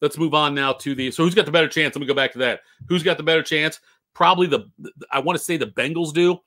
Let's 0.00 0.18
move 0.18 0.34
on 0.34 0.54
now 0.54 0.72
to 0.74 0.94
the. 0.94 1.10
So 1.10 1.24
who's 1.24 1.34
got 1.34 1.46
the 1.46 1.52
better 1.52 1.68
chance? 1.68 1.94
Let 1.94 2.00
me 2.00 2.06
go 2.06 2.14
back 2.14 2.32
to 2.32 2.38
that. 2.38 2.60
Who's 2.88 3.02
got 3.02 3.16
the 3.16 3.22
better 3.22 3.42
chance? 3.42 3.80
Probably 4.14 4.46
the. 4.46 4.70
I 5.10 5.18
want 5.20 5.38
to 5.38 5.44
say 5.44 5.56
the 5.56 5.66
Bengals 5.66 6.12
do, 6.12 6.38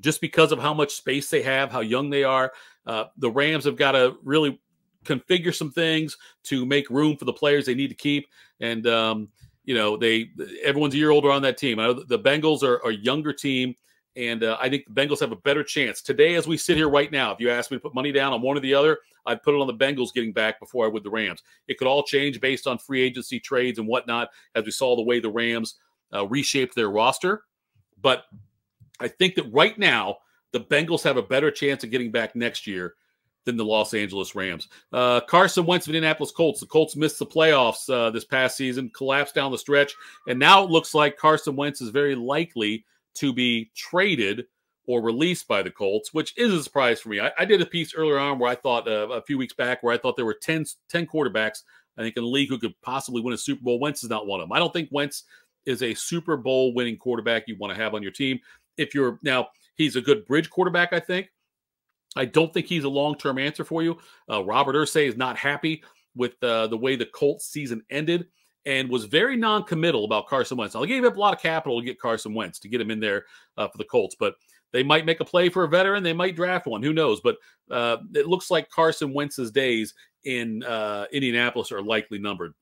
just 0.00 0.20
because 0.20 0.52
of 0.52 0.58
how 0.58 0.74
much 0.74 0.94
space 0.94 1.30
they 1.30 1.42
have, 1.42 1.70
how 1.70 1.80
young 1.80 2.10
they 2.10 2.24
are. 2.24 2.52
Uh, 2.86 3.04
the 3.16 3.30
Rams 3.30 3.64
have 3.64 3.76
got 3.76 3.92
to 3.92 4.16
really 4.22 4.60
configure 5.04 5.54
some 5.54 5.70
things 5.70 6.16
to 6.44 6.66
make 6.66 6.90
room 6.90 7.16
for 7.16 7.24
the 7.24 7.32
players 7.32 7.66
they 7.66 7.74
need 7.74 7.88
to 7.88 7.94
keep. 7.94 8.28
And 8.60 8.86
um, 8.86 9.28
you 9.64 9.74
know, 9.74 9.96
they 9.96 10.30
everyone's 10.62 10.94
a 10.94 10.98
year 10.98 11.10
older 11.10 11.30
on 11.30 11.42
that 11.42 11.58
team. 11.58 11.78
I 11.78 11.86
know 11.86 11.92
the 11.94 12.18
Bengals 12.18 12.62
are, 12.62 12.82
are 12.84 12.90
a 12.90 12.96
younger 12.96 13.32
team. 13.32 13.74
And 14.18 14.42
uh, 14.42 14.58
I 14.60 14.68
think 14.68 14.84
the 14.84 15.00
Bengals 15.00 15.20
have 15.20 15.30
a 15.30 15.36
better 15.36 15.62
chance 15.62 16.02
today 16.02 16.34
as 16.34 16.48
we 16.48 16.56
sit 16.56 16.76
here 16.76 16.88
right 16.88 17.10
now. 17.10 17.30
If 17.30 17.38
you 17.38 17.50
ask 17.50 17.70
me 17.70 17.76
to 17.76 17.80
put 17.80 17.94
money 17.94 18.10
down 18.10 18.32
on 18.32 18.42
one 18.42 18.56
or 18.56 18.60
the 18.60 18.74
other, 18.74 18.98
I'd 19.24 19.44
put 19.44 19.54
it 19.54 19.60
on 19.60 19.68
the 19.68 19.74
Bengals 19.74 20.12
getting 20.12 20.32
back 20.32 20.58
before 20.58 20.84
I 20.84 20.88
would 20.88 21.04
the 21.04 21.10
Rams. 21.10 21.44
It 21.68 21.78
could 21.78 21.86
all 21.86 22.02
change 22.02 22.40
based 22.40 22.66
on 22.66 22.78
free 22.78 23.00
agency 23.00 23.38
trades 23.38 23.78
and 23.78 23.86
whatnot, 23.86 24.30
as 24.56 24.64
we 24.64 24.72
saw 24.72 24.96
the 24.96 25.02
way 25.02 25.20
the 25.20 25.30
Rams 25.30 25.76
uh, 26.12 26.26
reshaped 26.26 26.74
their 26.74 26.90
roster. 26.90 27.44
But 28.02 28.24
I 28.98 29.06
think 29.06 29.36
that 29.36 29.52
right 29.52 29.78
now, 29.78 30.18
the 30.50 30.60
Bengals 30.60 31.04
have 31.04 31.16
a 31.16 31.22
better 31.22 31.52
chance 31.52 31.84
of 31.84 31.92
getting 31.92 32.10
back 32.10 32.34
next 32.34 32.66
year 32.66 32.94
than 33.44 33.56
the 33.56 33.64
Los 33.64 33.94
Angeles 33.94 34.34
Rams. 34.34 34.66
Uh, 34.92 35.20
Carson 35.20 35.64
Wentz 35.64 35.86
of 35.86 35.94
Indianapolis 35.94 36.32
Colts. 36.32 36.58
The 36.58 36.66
Colts 36.66 36.96
missed 36.96 37.20
the 37.20 37.26
playoffs 37.26 37.88
uh, 37.88 38.10
this 38.10 38.24
past 38.24 38.56
season, 38.56 38.90
collapsed 38.96 39.36
down 39.36 39.52
the 39.52 39.58
stretch, 39.58 39.94
and 40.26 40.40
now 40.40 40.64
it 40.64 40.70
looks 40.70 40.92
like 40.92 41.16
Carson 41.18 41.54
Wentz 41.54 41.80
is 41.80 41.90
very 41.90 42.16
likely– 42.16 42.84
to 43.14 43.32
be 43.32 43.70
traded 43.74 44.46
or 44.86 45.02
released 45.02 45.46
by 45.46 45.62
the 45.62 45.70
Colts, 45.70 46.14
which 46.14 46.36
is 46.38 46.52
a 46.52 46.62
surprise 46.62 47.00
for 47.00 47.10
me. 47.10 47.20
I, 47.20 47.30
I 47.38 47.44
did 47.44 47.60
a 47.60 47.66
piece 47.66 47.94
earlier 47.94 48.18
on 48.18 48.38
where 48.38 48.50
I 48.50 48.54
thought 48.54 48.88
uh, 48.88 49.08
a 49.10 49.22
few 49.22 49.36
weeks 49.36 49.52
back 49.52 49.82
where 49.82 49.94
I 49.94 49.98
thought 49.98 50.16
there 50.16 50.24
were 50.24 50.38
10, 50.40 50.64
10 50.88 51.06
quarterbacks, 51.06 51.62
I 51.98 52.02
think, 52.02 52.16
in 52.16 52.22
the 52.22 52.28
league 52.28 52.48
who 52.48 52.58
could 52.58 52.74
possibly 52.80 53.20
win 53.20 53.34
a 53.34 53.38
Super 53.38 53.62
Bowl. 53.62 53.78
Wentz 53.78 54.02
is 54.02 54.10
not 54.10 54.26
one 54.26 54.40
of 54.40 54.48
them. 54.48 54.52
I 54.52 54.58
don't 54.58 54.72
think 54.72 54.88
Wentz 54.90 55.24
is 55.66 55.82
a 55.82 55.92
Super 55.92 56.38
Bowl 56.38 56.72
winning 56.72 56.96
quarterback 56.96 57.44
you 57.46 57.56
want 57.58 57.76
to 57.76 57.80
have 57.80 57.94
on 57.94 58.02
your 58.02 58.12
team. 58.12 58.40
If 58.78 58.94
you're 58.94 59.18
now, 59.22 59.48
he's 59.74 59.96
a 59.96 60.00
good 60.00 60.24
bridge 60.24 60.48
quarterback, 60.48 60.94
I 60.94 61.00
think. 61.00 61.30
I 62.16 62.24
don't 62.24 62.52
think 62.54 62.66
he's 62.66 62.84
a 62.84 62.88
long 62.88 63.14
term 63.16 63.38
answer 63.38 63.64
for 63.64 63.82
you. 63.82 63.98
Uh, 64.30 64.42
Robert 64.42 64.74
Irsay 64.74 65.06
is 65.06 65.16
not 65.18 65.36
happy 65.36 65.82
with 66.16 66.42
uh, 66.42 66.66
the 66.68 66.76
way 66.76 66.96
the 66.96 67.06
Colts 67.06 67.46
season 67.46 67.82
ended 67.90 68.26
and 68.68 68.90
was 68.90 69.06
very 69.06 69.34
non-committal 69.34 70.04
about 70.04 70.26
Carson 70.26 70.58
Wentz. 70.58 70.74
Now, 70.74 70.82
they 70.82 70.88
gave 70.88 71.04
up 71.06 71.16
a 71.16 71.20
lot 71.20 71.34
of 71.34 71.40
capital 71.40 71.80
to 71.80 71.86
get 71.86 71.98
Carson 71.98 72.34
Wentz 72.34 72.58
to 72.58 72.68
get 72.68 72.82
him 72.82 72.90
in 72.90 73.00
there 73.00 73.24
uh, 73.56 73.66
for 73.66 73.78
the 73.78 73.84
Colts, 73.84 74.14
but 74.20 74.34
they 74.72 74.82
might 74.82 75.06
make 75.06 75.20
a 75.20 75.24
play 75.24 75.48
for 75.48 75.64
a 75.64 75.68
veteran. 75.68 76.02
They 76.02 76.12
might 76.12 76.36
draft 76.36 76.66
one. 76.66 76.82
Who 76.82 76.92
knows? 76.92 77.22
But 77.22 77.36
uh, 77.70 77.96
it 78.14 78.26
looks 78.26 78.50
like 78.50 78.68
Carson 78.68 79.14
Wentz's 79.14 79.50
days 79.50 79.94
in 80.24 80.62
uh, 80.64 81.06
Indianapolis 81.10 81.72
are 81.72 81.80
likely 81.80 82.18
numbered. 82.18 82.52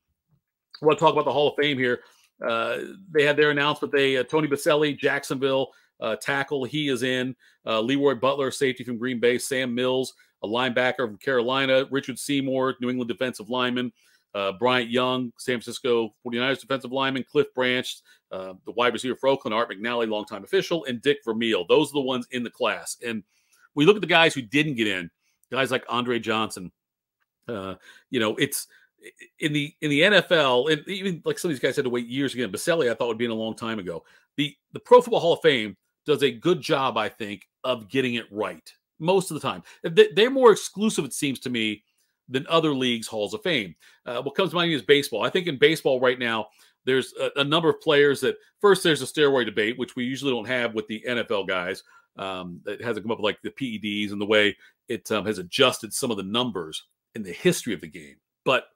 I 0.81 0.87
want 0.87 0.97
to 0.97 1.05
talk 1.05 1.13
about 1.13 1.25
the 1.25 1.33
Hall 1.33 1.49
of 1.49 1.57
Fame 1.61 1.77
here. 1.77 2.03
Uh, 2.47 2.79
they 3.11 3.25
had 3.25 3.37
their 3.37 3.51
announcement. 3.51 3.93
They 3.93 4.17
uh, 4.19 4.23
Tony 4.23 4.47
Boselli, 4.47 4.97
Jacksonville 4.97 5.73
uh, 6.01 6.15
tackle. 6.23 6.63
He 6.63 6.89
is 6.89 7.03
in. 7.03 7.35
LeRoy 7.67 8.21
Butler, 8.21 8.53
safety 8.53 8.85
from 8.85 8.97
Green 8.97 9.19
Bay. 9.19 9.39
Sam 9.39 9.75
Mills, 9.75 10.15
a 10.45 10.47
linebacker 10.47 11.09
from 11.09 11.17
Carolina. 11.17 11.87
Richard 11.91 12.17
Seymour, 12.17 12.77
New 12.81 12.91
England 12.91 13.09
defensive 13.09 13.51
lineman 13.51 13.91
uh, 14.37 14.52
Bryant 14.52 14.90
Young, 14.90 15.33
San 15.38 15.55
Francisco 15.55 16.14
49ers 16.25 16.61
defensive 16.61 16.93
lineman, 16.93 17.25
Cliff 17.25 17.47
Branch, 17.55 17.88
uh, 18.31 18.52
the 18.66 18.73
wide 18.73 18.93
receiver 18.93 19.16
for 19.16 19.28
Oakland, 19.28 19.55
Art 19.55 19.71
McNally, 19.71 20.09
longtime 20.09 20.45
official, 20.45 20.85
and 20.85 21.00
Dick 21.00 21.19
Vermeil. 21.25 21.64
Those 21.66 21.90
are 21.90 21.95
the 21.95 22.00
ones 22.00 22.28
in 22.33 22.43
the 22.43 22.50
class. 22.50 22.99
And 23.05 23.23
we 23.75 23.87
look 23.87 23.97
at 23.97 24.02
the 24.02 24.07
guys 24.07 24.35
who 24.35 24.43
didn't 24.43 24.75
get 24.75 24.88
in, 24.88 25.11
guys 25.50 25.71
like 25.71 25.85
Andre 25.88 26.19
Johnson. 26.19 26.71
Uh, 27.49 27.76
you 28.11 28.21
know, 28.21 28.37
it's 28.37 28.66
in 29.38 29.55
the 29.55 29.75
in 29.81 29.88
the 29.88 30.00
NFL, 30.02 30.71
and 30.71 30.87
even 30.87 31.23
like 31.25 31.38
some 31.38 31.50
of 31.50 31.55
these 31.55 31.62
guys 31.62 31.76
had 31.76 31.87
to 31.87 31.90
wait 31.90 32.07
years 32.07 32.35
again. 32.35 32.52
Boselli, 32.52 32.90
I 32.90 32.95
thought 32.95 33.09
would 33.09 33.19
be 33.19 33.25
in 33.25 33.31
a 33.31 33.35
long 33.35 33.57
time 33.57 33.78
ago. 33.78 34.05
The 34.37 34.55
the 34.73 34.81
Pro 34.81 35.00
Football 35.00 35.21
Hall 35.21 35.33
of 35.35 35.40
Fame 35.40 35.78
does 36.05 36.23
a 36.23 36.31
good 36.31 36.61
job, 36.61 36.99
I 36.99 37.09
think, 37.09 37.49
of 37.64 37.88
getting 37.88 38.14
it 38.14 38.26
right 38.31 38.71
most 38.99 39.31
of 39.31 39.40
the 39.40 39.49
time. 39.49 39.62
They're 39.83 40.31
more 40.31 40.52
exclusive, 40.52 41.05
it 41.05 41.12
seems 41.12 41.38
to 41.40 41.50
me, 41.50 41.85
than 42.28 42.47
other 42.49 42.75
leagues' 42.75 43.06
halls 43.06 43.35
of 43.35 43.42
fame. 43.42 43.75
Uh, 44.04 44.23
what 44.23 44.35
comes 44.35 44.50
to 44.50 44.56
mind 44.56 44.73
is 44.73 44.83
baseball. 44.83 45.25
I 45.25 45.30
think 45.30 45.47
in 45.47 45.59
baseball 45.59 46.00
right 46.00 46.18
now, 46.18 46.49
there's 46.85 47.12
a, 47.21 47.40
a, 47.40 47.45
number 47.45 47.68
of 47.68 47.80
players 47.80 48.21
that 48.21 48.37
first 48.61 48.83
there's 48.83 49.02
a 49.02 49.06
steroid 49.06 49.47
debate, 49.47 49.78
which 49.78 49.97
we 49.97 50.04
usually 50.04 50.33
don't 50.33 50.47
have 50.47 50.75
with 50.75 50.87
the 50.87 51.02
NFL 51.06 51.49
guys. 51.49 51.83
Um, 52.16 52.61
that 52.64 52.80
hasn't 52.80 53.04
come 53.04 53.11
up 53.11 53.18
with 53.18 53.25
like 53.25 53.42
the 53.42 53.50
PEDs 53.50 54.11
and 54.11 54.21
the 54.21 54.26
way 54.26 54.56
it 54.88 55.11
um, 55.12 55.26
has 55.26 55.38
adjusted 55.38 55.92
some 55.92 56.11
of 56.11 56.16
the 56.16 56.23
numbers 56.23 56.85
in 57.14 57.23
the 57.23 57.33
history 57.33 57.75
of 57.75 57.83
the 57.83 57.88
game. 57.88 58.16
But 58.45 58.68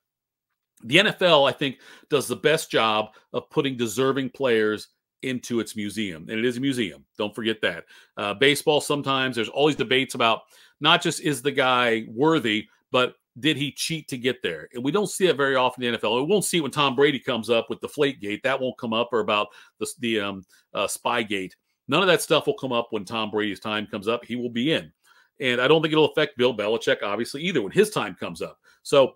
the 0.85 0.97
NFL, 0.97 1.49
I 1.49 1.52
think, 1.52 1.78
does 2.11 2.28
the 2.28 2.37
best 2.37 2.71
job 2.71 3.14
of 3.33 3.49
putting 3.49 3.76
deserving 3.76 4.30
players 4.30 4.88
into 5.23 5.61
its 5.61 5.76
museum. 5.76 6.26
And 6.28 6.38
it 6.38 6.45
is 6.45 6.57
a 6.57 6.61
museum. 6.61 7.04
Don't 7.19 7.35
forget 7.35 7.61
that. 7.62 7.85
Uh, 8.16 8.35
baseball, 8.35 8.80
sometimes 8.80 9.37
there's 9.37 9.49
always 9.49 9.76
debates 9.76 10.14
about 10.14 10.42
not 10.80 11.02
just 11.02 11.21
is 11.21 11.42
the 11.42 11.52
guy 11.52 12.07
worthy, 12.09 12.66
but 12.90 13.14
did 13.39 13.57
he 13.57 13.73
cheat 13.73 14.09
to 14.09 14.19
get 14.19 14.43
there? 14.43 14.69
And 14.75 14.83
we 14.83 14.91
don't 14.91 15.09
see 15.09 15.27
it 15.27 15.37
very 15.37 15.57
often 15.57 15.83
in 15.83 15.93
the 15.93 15.99
NFL. 15.99 16.17
We 16.17 16.33
won't 16.33 16.45
see 16.45 16.59
it 16.59 16.63
when 16.63 16.71
Tom 16.71 16.97
Brady 16.97 17.19
comes 17.19 17.49
up 17.49 17.71
with 17.71 17.81
the 17.81 17.89
Deflategate. 17.89 18.43
That 18.43 18.61
won't 18.61 18.79
come 18.79 18.93
up 18.93 19.11
or 19.13 19.21
about 19.21 19.49
the, 19.79 19.87
the 20.01 20.21
um, 20.21 20.45
uh, 20.75 20.87
spy 20.87 21.23
gate. 21.23 21.55
None 21.89 22.03
of 22.03 22.09
that 22.09 22.23
stuff 22.23 22.47
will 22.47 22.55
come 22.55 22.73
up 22.73 22.89
when 22.91 23.05
Tom 23.05 23.31
Brady's 23.31 23.61
time 23.61 23.87
comes 23.87 24.09
up. 24.09 24.25
He 24.25 24.37
will 24.37 24.51
be 24.51 24.73
in. 24.73 24.93
And 25.41 25.61
I 25.61 25.69
don't 25.69 25.81
think 25.81 25.93
it'll 25.93 26.11
affect 26.11 26.37
Bill 26.37 26.55
Belichick, 26.55 27.03
obviously, 27.03 27.43
either 27.43 27.63
when 27.63 27.73
his 27.73 27.91
time 27.91 28.15
comes 28.15 28.43
up. 28.43 28.59
So 28.83 29.15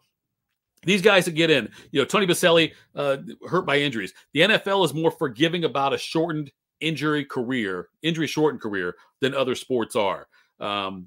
these 0.84 1.02
guys 1.02 1.24
that 1.26 1.32
get 1.32 1.50
in, 1.50 1.68
you 1.90 2.00
know, 2.00 2.04
Tony 2.04 2.26
Boselli 2.26 2.72
uh, 2.94 3.18
hurt 3.48 3.66
by 3.66 3.78
injuries. 3.78 4.14
The 4.32 4.40
NFL 4.40 4.84
is 4.84 4.94
more 4.94 5.10
forgiving 5.10 5.64
about 5.64 5.92
a 5.92 5.98
shortened 5.98 6.50
injury 6.80 7.24
career, 7.24 7.88
injury 8.02 8.26
shortened 8.26 8.62
career 8.62 8.96
than 9.20 9.34
other 9.34 9.54
sports 9.54 9.96
are. 9.96 10.28
Um, 10.60 11.06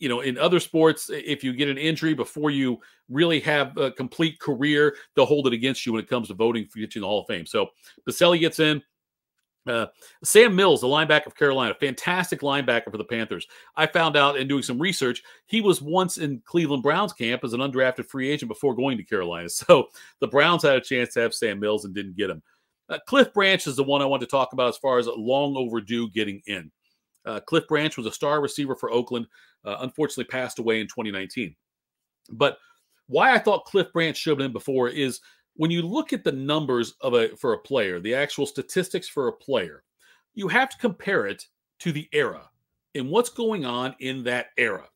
you 0.00 0.08
know, 0.08 0.20
in 0.20 0.38
other 0.38 0.58
sports, 0.58 1.10
if 1.12 1.44
you 1.44 1.52
get 1.52 1.68
an 1.68 1.78
injury 1.78 2.14
before 2.14 2.50
you 2.50 2.80
really 3.08 3.38
have 3.40 3.76
a 3.76 3.92
complete 3.92 4.40
career, 4.40 4.96
they'll 5.14 5.26
hold 5.26 5.46
it 5.46 5.52
against 5.52 5.86
you 5.86 5.92
when 5.92 6.02
it 6.02 6.08
comes 6.08 6.28
to 6.28 6.34
voting 6.34 6.66
for 6.66 6.80
in 6.80 6.88
the 6.92 7.00
Hall 7.06 7.20
of 7.20 7.26
Fame. 7.28 7.46
So 7.46 7.68
Boselli 8.08 8.40
gets 8.40 8.58
in. 8.58 8.82
Uh, 9.66 9.86
Sam 10.24 10.56
Mills, 10.56 10.80
the 10.80 10.86
linebacker 10.86 11.26
of 11.26 11.36
Carolina, 11.36 11.74
fantastic 11.78 12.40
linebacker 12.40 12.90
for 12.90 12.96
the 12.96 13.04
Panthers. 13.04 13.46
I 13.76 13.86
found 13.86 14.16
out 14.16 14.38
in 14.38 14.48
doing 14.48 14.62
some 14.62 14.80
research, 14.80 15.22
he 15.46 15.60
was 15.60 15.82
once 15.82 16.16
in 16.16 16.40
Cleveland 16.46 16.82
Browns 16.82 17.12
camp 17.12 17.44
as 17.44 17.52
an 17.52 17.60
undrafted 17.60 18.06
free 18.06 18.30
agent 18.30 18.48
before 18.48 18.74
going 18.74 18.96
to 18.96 19.04
Carolina. 19.04 19.48
So 19.60 19.88
the 20.20 20.28
Browns 20.28 20.62
had 20.62 20.76
a 20.76 20.80
chance 20.80 21.12
to 21.14 21.20
have 21.20 21.34
Sam 21.34 21.60
Mills 21.60 21.84
and 21.84 21.94
didn't 21.94 22.16
get 22.16 22.30
him. 22.30 22.42
Uh, 22.88 22.98
Cliff 23.06 23.32
Branch 23.34 23.64
is 23.66 23.76
the 23.76 23.84
one 23.84 24.00
I 24.00 24.06
want 24.06 24.22
to 24.22 24.26
talk 24.26 24.54
about 24.54 24.70
as 24.70 24.78
far 24.78 24.98
as 24.98 25.06
long 25.06 25.56
overdue 25.56 26.08
getting 26.10 26.40
in. 26.46 26.72
Uh, 27.24 27.40
Cliff 27.40 27.68
Branch 27.68 27.96
was 27.96 28.06
a 28.06 28.12
star 28.12 28.40
receiver 28.40 28.74
for 28.74 28.90
Oakland, 28.90 29.26
uh, 29.64 29.76
unfortunately 29.80 30.24
passed 30.24 30.58
away 30.58 30.80
in 30.80 30.86
2019. 30.86 31.54
But 32.30 32.58
why 33.06 33.32
I 33.32 33.38
thought 33.38 33.64
Cliff 33.64 33.92
Branch 33.92 34.16
should 34.16 34.30
have 34.30 34.38
been 34.38 34.52
before 34.52 34.88
is 34.88 35.20
when 35.54 35.70
you 35.70 35.82
look 35.82 36.12
at 36.12 36.24
the 36.24 36.32
numbers 36.32 36.94
of 37.00 37.14
a 37.14 37.36
for 37.36 37.52
a 37.52 37.58
player, 37.58 38.00
the 38.00 38.14
actual 38.14 38.46
statistics 38.46 39.08
for 39.08 39.28
a 39.28 39.32
player, 39.32 39.82
you 40.34 40.48
have 40.48 40.68
to 40.70 40.78
compare 40.78 41.26
it 41.26 41.44
to 41.80 41.92
the 41.92 42.08
era 42.12 42.48
and 42.94 43.08
what's 43.10 43.30
going 43.30 43.64
on 43.64 43.94
in 44.00 44.22
that 44.24 44.46
era. 44.56 44.88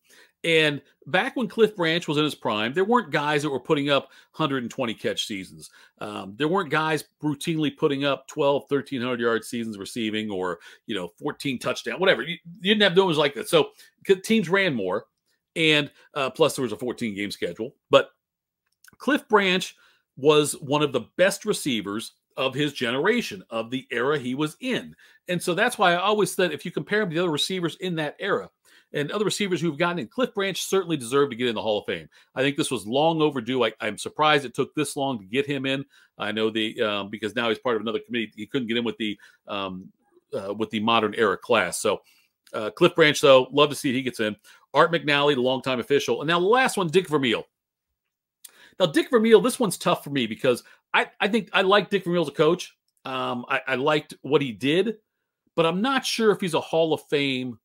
And 0.44 0.82
back 1.06 1.36
when 1.36 1.48
Cliff 1.48 1.74
Branch 1.74 2.06
was 2.06 2.18
in 2.18 2.24
his 2.24 2.34
prime, 2.34 2.74
there 2.74 2.84
weren't 2.84 3.10
guys 3.10 3.42
that 3.42 3.50
were 3.50 3.58
putting 3.58 3.88
up 3.88 4.04
120 4.36 4.94
catch 4.94 5.26
seasons. 5.26 5.70
Um, 6.00 6.34
there 6.36 6.48
weren't 6.48 6.70
guys 6.70 7.04
routinely 7.22 7.74
putting 7.74 8.04
up 8.04 8.28
12, 8.28 8.64
1300 8.68 9.20
yard 9.20 9.44
seasons 9.44 9.78
receiving 9.78 10.30
or, 10.30 10.58
you 10.86 10.94
know, 10.94 11.08
14 11.18 11.58
touchdown, 11.58 11.98
whatever. 11.98 12.22
You, 12.22 12.36
you 12.60 12.74
didn't 12.74 12.82
have 12.82 12.94
those 12.94 13.16
like 13.16 13.34
that. 13.34 13.48
So 13.48 13.70
teams 14.22 14.50
ran 14.50 14.74
more. 14.74 15.06
And 15.56 15.90
uh, 16.14 16.30
plus 16.30 16.56
there 16.56 16.62
was 16.62 16.72
a 16.72 16.76
14 16.76 17.14
game 17.14 17.30
schedule. 17.30 17.74
But 17.88 18.10
Cliff 18.98 19.26
Branch 19.28 19.74
was 20.16 20.52
one 20.60 20.82
of 20.82 20.92
the 20.92 21.06
best 21.16 21.46
receivers 21.46 22.12
of 22.36 22.54
his 22.54 22.72
generation, 22.72 23.42
of 23.50 23.70
the 23.70 23.86
era 23.90 24.18
he 24.18 24.34
was 24.34 24.56
in. 24.60 24.94
And 25.28 25.42
so 25.42 25.54
that's 25.54 25.78
why 25.78 25.92
I 25.92 25.96
always 25.96 26.34
said 26.34 26.52
if 26.52 26.64
you 26.64 26.70
compare 26.70 27.02
him 27.02 27.08
to 27.10 27.14
the 27.14 27.22
other 27.22 27.30
receivers 27.30 27.76
in 27.76 27.94
that 27.96 28.16
era 28.18 28.50
and 28.94 29.10
other 29.10 29.24
receivers 29.24 29.60
who've 29.60 29.76
gotten 29.76 29.98
in, 29.98 30.06
Cliff 30.06 30.32
Branch 30.32 30.60
certainly 30.60 30.96
deserved 30.96 31.32
to 31.32 31.36
get 31.36 31.48
in 31.48 31.54
the 31.54 31.62
Hall 31.62 31.80
of 31.80 31.86
Fame. 31.86 32.08
I 32.34 32.42
think 32.42 32.56
this 32.56 32.70
was 32.70 32.86
long 32.86 33.20
overdue. 33.20 33.64
I, 33.64 33.72
am 33.80 33.98
surprised 33.98 34.44
it 34.44 34.54
took 34.54 34.74
this 34.74 34.96
long 34.96 35.18
to 35.18 35.24
get 35.24 35.46
him 35.46 35.66
in. 35.66 35.84
I 36.16 36.32
know 36.32 36.48
the 36.48 36.80
um, 36.80 37.10
because 37.10 37.34
now 37.34 37.48
he's 37.48 37.58
part 37.58 37.76
of 37.76 37.82
another 37.82 37.98
committee. 37.98 38.32
He 38.36 38.46
couldn't 38.46 38.68
get 38.68 38.76
in 38.76 38.84
with 38.84 38.96
the 38.96 39.18
um, 39.48 39.88
uh, 40.32 40.54
with 40.54 40.70
the 40.70 40.80
modern 40.80 41.14
era 41.14 41.36
class. 41.36 41.80
So 41.80 42.02
uh, 42.52 42.70
Cliff 42.70 42.94
Branch, 42.94 43.20
though, 43.20 43.48
love 43.52 43.70
to 43.70 43.76
see 43.76 43.92
he 43.92 44.02
gets 44.02 44.20
in. 44.20 44.36
Art 44.72 44.92
McNally, 44.92 45.34
the 45.34 45.40
longtime 45.40 45.80
official, 45.80 46.20
and 46.20 46.28
now 46.28 46.40
the 46.40 46.46
last 46.46 46.76
one, 46.76 46.88
Dick 46.88 47.08
Vermeil. 47.08 47.44
Now, 48.80 48.86
Dick 48.86 49.10
Vermeil, 49.10 49.40
this 49.40 49.60
one's 49.60 49.78
tough 49.78 50.02
for 50.02 50.10
me 50.10 50.26
because 50.26 50.64
I, 50.92 51.10
I 51.20 51.28
think 51.28 51.48
I 51.52 51.62
like 51.62 51.90
Dick 51.90 52.04
Vermeil 52.04 52.22
as 52.22 52.28
a 52.28 52.32
coach. 52.32 52.76
Um, 53.04 53.44
I, 53.48 53.60
I 53.68 53.74
liked 53.76 54.14
what 54.22 54.42
he 54.42 54.50
did, 54.52 54.96
but 55.54 55.66
I'm 55.66 55.80
not 55.80 56.04
sure 56.04 56.32
if 56.32 56.40
he's 56.40 56.54
a 56.54 56.60
Hall 56.60 56.92
of 56.92 57.02
Fame 57.02 57.58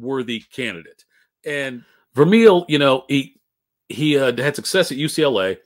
worthy 0.00 0.40
candidate. 0.40 1.04
And 1.44 1.84
Vermeil, 2.14 2.64
you 2.68 2.78
know, 2.78 3.04
he 3.08 3.40
he 3.88 4.18
uh, 4.18 4.36
had 4.36 4.56
success 4.56 4.92
at 4.92 4.98
UCLA 4.98 5.58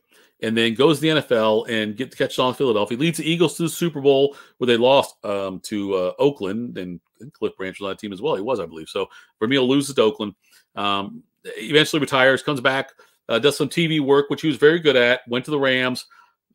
and 0.43 0.57
then 0.57 0.75
goes 0.75 1.01
to 1.01 1.03
the 1.03 1.21
NFL 1.21 1.69
and 1.69 1.97
get 1.97 2.11
to 2.11 2.17
catch 2.17 2.39
on 2.39 2.55
Philadelphia. 2.55 2.97
He 2.97 3.03
leads 3.03 3.19
the 3.19 3.31
Eagles 3.31 3.57
to 3.57 3.65
the 3.65 3.69
Super 3.69 4.01
Bowl 4.01 4.37
where 4.59 4.67
they 4.67 4.77
lost 4.77 5.15
um, 5.25 5.61
to 5.61 5.95
uh, 5.95 6.13
Oakland 6.19 6.79
and 6.79 7.01
Cliff 7.33 7.57
Branch 7.57 7.79
was 7.79 7.87
on 7.87 7.91
that 7.91 7.99
team 7.99 8.13
as 8.13 8.21
well. 8.21 8.35
He 8.35 8.43
was, 8.43 8.61
I 8.61 8.67
believe. 8.67 8.89
So 8.89 9.07
Vermeil 9.39 9.69
loses 9.69 9.95
to 9.95 10.03
Oakland. 10.03 10.35
Um, 10.75 11.23
eventually 11.45 12.01
retires, 12.01 12.43
comes 12.43 12.61
back, 12.61 12.91
uh, 13.29 13.39
does 13.39 13.57
some 13.57 13.69
TV 13.69 14.01
work, 14.01 14.29
which 14.29 14.43
he 14.43 14.49
was 14.49 14.57
very 14.57 14.81
good 14.81 14.97
at. 14.97 15.21
Went 15.29 15.45
to 15.47 15.51
the 15.51 15.59
Rams, 15.59 16.07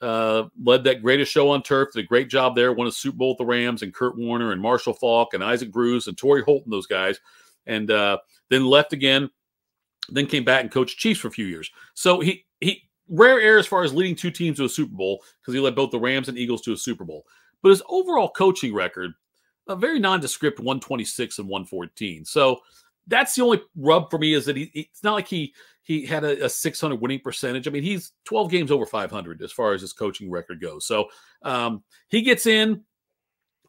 uh, 0.01 0.43
led 0.61 0.83
that 0.83 1.01
greatest 1.01 1.31
show 1.31 1.49
on 1.49 1.63
turf. 1.63 1.89
Did 1.93 2.05
a 2.05 2.07
great 2.07 2.29
job 2.29 2.55
there. 2.55 2.73
Won 2.73 2.87
a 2.87 2.91
Super 2.91 3.17
Bowl 3.17 3.29
with 3.29 3.37
the 3.39 3.45
Rams 3.45 3.81
and 3.81 3.93
Kurt 3.93 4.17
Warner 4.17 4.51
and 4.51 4.61
Marshall 4.61 4.93
Faulk 4.93 5.33
and 5.33 5.43
Isaac 5.43 5.71
Bruce 5.71 6.07
and 6.07 6.17
Torry 6.17 6.43
Holt 6.43 6.63
and 6.63 6.73
those 6.73 6.87
guys. 6.87 7.19
And 7.65 7.91
uh, 7.91 8.17
then 8.49 8.65
left 8.65 8.93
again. 8.93 9.29
Then 10.09 10.25
came 10.25 10.43
back 10.43 10.61
and 10.61 10.71
coached 10.71 10.97
Chiefs 10.97 11.19
for 11.19 11.27
a 11.27 11.31
few 11.31 11.45
years. 11.45 11.69
So 11.93 12.19
he 12.19 12.45
he 12.59 12.89
rare 13.09 13.39
air 13.39 13.57
as 13.57 13.67
far 13.67 13.83
as 13.83 13.93
leading 13.93 14.15
two 14.15 14.31
teams 14.31 14.57
to 14.57 14.65
a 14.65 14.69
Super 14.69 14.95
Bowl 14.95 15.23
because 15.41 15.53
he 15.53 15.59
led 15.59 15.75
both 15.75 15.91
the 15.91 15.99
Rams 15.99 16.29
and 16.29 16.37
Eagles 16.37 16.61
to 16.61 16.73
a 16.73 16.77
Super 16.77 17.03
Bowl. 17.03 17.25
But 17.61 17.69
his 17.69 17.83
overall 17.89 18.29
coaching 18.29 18.73
record, 18.73 19.11
a 19.67 19.75
very 19.75 19.99
nondescript 19.99 20.59
126 20.59 21.39
and 21.39 21.47
114. 21.47 22.25
So 22.25 22.59
that's 23.07 23.35
the 23.35 23.43
only 23.43 23.61
rub 23.75 24.09
for 24.09 24.19
me 24.19 24.33
is 24.33 24.45
that 24.45 24.55
he, 24.55 24.71
it's 24.73 25.03
not 25.03 25.13
like 25.13 25.27
he 25.27 25.53
he 25.83 26.05
had 26.05 26.23
a, 26.23 26.45
a 26.45 26.49
600 26.49 27.01
winning 27.01 27.19
percentage. 27.19 27.67
I 27.67 27.71
mean, 27.71 27.81
he's 27.81 28.11
12 28.25 28.51
games 28.51 28.71
over 28.71 28.85
500 28.85 29.41
as 29.41 29.51
far 29.51 29.73
as 29.73 29.81
his 29.81 29.91
coaching 29.91 30.29
record 30.29 30.61
goes. 30.61 30.85
So 30.85 31.07
um, 31.41 31.83
he 32.09 32.21
gets 32.21 32.45
in. 32.45 32.83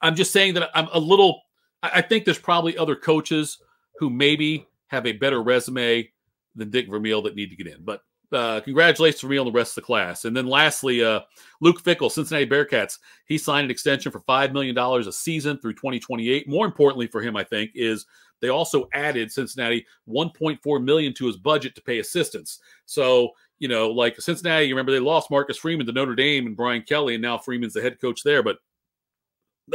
I'm 0.03 0.15
just 0.15 0.33
saying 0.33 0.55
that 0.55 0.71
I'm 0.75 0.89
a 0.93 0.99
little. 0.99 1.41
I, 1.83 1.91
I 1.95 2.01
think 2.03 2.25
there's 2.25 2.39
probably 2.39 2.77
other 2.77 2.95
coaches 2.95 3.59
who 4.01 4.09
maybe 4.09 4.67
have 4.89 5.07
a 5.07 5.13
better 5.13 5.43
resume 5.43 6.11
than 6.57 6.71
Dick 6.71 6.89
Vermeil 6.89 7.23
that 7.23 7.37
need 7.37 7.51
to 7.51 7.57
get 7.57 7.67
in. 7.67 7.85
But 7.85 8.03
uh, 8.33 8.61
congratulations 8.61 9.29
me 9.29 9.37
on 9.37 9.45
the 9.45 9.53
rest 9.53 9.73
of 9.73 9.83
the 9.83 9.87
class. 9.87 10.25
And 10.25 10.35
then 10.35 10.47
lastly, 10.47 11.05
uh, 11.05 11.21
Luke 11.61 11.83
Fickell, 11.83 12.11
Cincinnati 12.11 12.47
Bearcats. 12.47 12.99
He 13.27 13.37
signed 13.37 13.67
an 13.67 13.71
extension 13.71 14.11
for 14.11 14.21
$5 14.21 14.53
million 14.53 14.77
a 14.79 15.13
season 15.13 15.59
through 15.59 15.75
2028. 15.75 16.49
More 16.49 16.65
importantly 16.65 17.09
for 17.09 17.21
him, 17.21 17.37
I 17.37 17.45
think, 17.45 17.73
is 17.75 18.07
they 18.41 18.49
also 18.49 18.89
added 18.95 19.31
Cincinnati 19.31 19.85
1.4 20.09 20.83
million 20.83 21.13
to 21.15 21.27
his 21.27 21.37
budget 21.37 21.75
to 21.75 21.83
pay 21.83 21.99
assistants. 21.99 22.61
So, 22.87 23.33
you 23.59 23.69
know, 23.69 23.91
like 23.91 24.19
Cincinnati, 24.19 24.65
you 24.65 24.75
remember 24.75 24.93
they 24.93 24.99
lost 24.99 25.31
Marcus 25.31 25.59
Freeman 25.59 25.85
to 25.87 25.93
Notre 25.93 26.15
Dame 26.15 26.47
and 26.47 26.57
Brian 26.57 26.83
Kelly, 26.83 27.17
and 27.17 27.23
now 27.23 27.37
Freeman's 27.37 27.75
the 27.75 27.83
head 27.83 28.01
coach 28.01 28.23
there. 28.23 28.43
But 28.43 28.57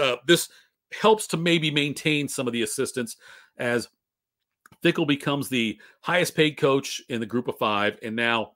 uh, 0.02 0.16
this 0.26 0.50
helps 1.00 1.28
to 1.28 1.38
maybe 1.38 1.70
maintain 1.70 2.28
some 2.28 2.48
of 2.48 2.54
the 2.54 2.64
assistants 2.64 3.18
as 3.58 3.88
Fickell 4.84 5.08
becomes 5.08 5.50
the 5.50 5.80
highest 6.02 6.36
paid 6.36 6.58
coach 6.58 7.02
in 7.10 7.20
the 7.20 7.26
group 7.26 7.48
of 7.48 7.58
five. 7.58 7.98
And 8.04 8.16
now 8.16 8.54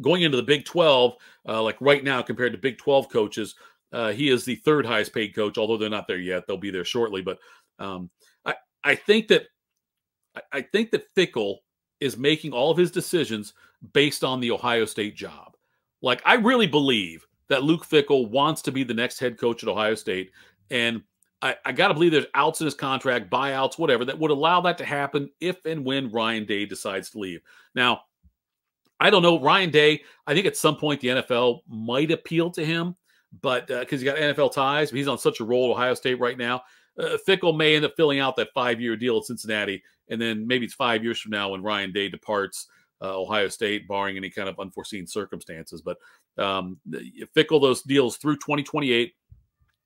going 0.00 0.22
into 0.22 0.36
the 0.36 0.42
Big 0.42 0.64
12, 0.64 1.16
uh, 1.48 1.62
like 1.62 1.76
right 1.80 2.02
now 2.02 2.22
compared 2.22 2.52
to 2.52 2.58
Big 2.58 2.78
12 2.78 3.08
coaches, 3.08 3.54
uh, 3.92 4.12
he 4.12 4.28
is 4.28 4.44
the 4.44 4.56
third 4.56 4.84
highest 4.84 5.12
paid 5.14 5.34
coach, 5.34 5.58
although 5.58 5.76
they're 5.76 5.88
not 5.88 6.06
there 6.06 6.18
yet. 6.18 6.46
They'll 6.46 6.56
be 6.56 6.70
there 6.70 6.84
shortly. 6.84 7.22
But 7.22 7.38
um, 7.78 8.10
I, 8.44 8.54
I 8.84 8.94
think 8.94 9.28
that 9.28 9.46
I 10.52 10.60
think 10.60 10.90
that 10.92 11.12
Fickell 11.16 11.56
is 12.00 12.16
making 12.16 12.52
all 12.52 12.70
of 12.70 12.78
his 12.78 12.90
decisions 12.90 13.54
based 13.92 14.22
on 14.22 14.40
the 14.40 14.50
Ohio 14.50 14.84
State 14.84 15.16
job. 15.16 15.56
Like 16.02 16.22
I 16.24 16.34
really 16.34 16.66
believe 16.66 17.26
that 17.48 17.64
Luke 17.64 17.86
Fickell 17.86 18.28
wants 18.30 18.62
to 18.62 18.72
be 18.72 18.84
the 18.84 18.94
next 18.94 19.18
head 19.18 19.38
coach 19.38 19.62
at 19.62 19.68
Ohio 19.68 19.94
State. 19.94 20.30
And 20.70 21.02
I, 21.40 21.56
I 21.64 21.72
got 21.72 21.88
to 21.88 21.94
believe 21.94 22.12
there's 22.12 22.26
outs 22.34 22.60
in 22.60 22.64
his 22.64 22.74
contract, 22.74 23.30
buyouts, 23.30 23.78
whatever, 23.78 24.04
that 24.04 24.18
would 24.18 24.30
allow 24.30 24.60
that 24.62 24.78
to 24.78 24.84
happen 24.84 25.30
if 25.40 25.64
and 25.64 25.84
when 25.84 26.10
Ryan 26.10 26.44
Day 26.44 26.66
decides 26.66 27.10
to 27.10 27.18
leave. 27.18 27.40
Now, 27.74 28.02
I 29.00 29.10
don't 29.10 29.22
know. 29.22 29.40
Ryan 29.40 29.70
Day, 29.70 30.02
I 30.26 30.34
think 30.34 30.46
at 30.46 30.56
some 30.56 30.76
point 30.76 31.00
the 31.00 31.08
NFL 31.08 31.60
might 31.68 32.10
appeal 32.10 32.50
to 32.50 32.64
him, 32.64 32.96
but 33.40 33.68
because 33.68 33.84
uh, 33.84 33.90
he's 33.90 34.02
got 34.02 34.16
NFL 34.16 34.52
ties, 34.52 34.90
he's 34.90 35.06
on 35.06 35.18
such 35.18 35.40
a 35.40 35.44
roll 35.44 35.70
at 35.70 35.74
Ohio 35.74 35.94
State 35.94 36.18
right 36.18 36.36
now. 36.36 36.62
Uh, 36.98 37.16
Fickell 37.26 37.56
may 37.56 37.76
end 37.76 37.84
up 37.84 37.94
filling 37.96 38.18
out 38.18 38.34
that 38.36 38.48
five 38.52 38.80
year 38.80 38.96
deal 38.96 39.18
at 39.18 39.24
Cincinnati, 39.24 39.82
and 40.08 40.20
then 40.20 40.46
maybe 40.46 40.64
it's 40.64 40.74
five 40.74 41.04
years 41.04 41.20
from 41.20 41.30
now 41.30 41.50
when 41.50 41.62
Ryan 41.62 41.92
Day 41.92 42.08
departs 42.08 42.66
uh, 43.00 43.20
Ohio 43.20 43.48
State, 43.48 43.86
barring 43.86 44.16
any 44.16 44.30
kind 44.30 44.48
of 44.48 44.58
unforeseen 44.58 45.06
circumstances. 45.06 45.82
But 45.82 45.98
um, 46.36 46.78
Fickell, 47.36 47.60
those 47.60 47.82
deals 47.82 48.16
through 48.16 48.36
2028. 48.36 49.14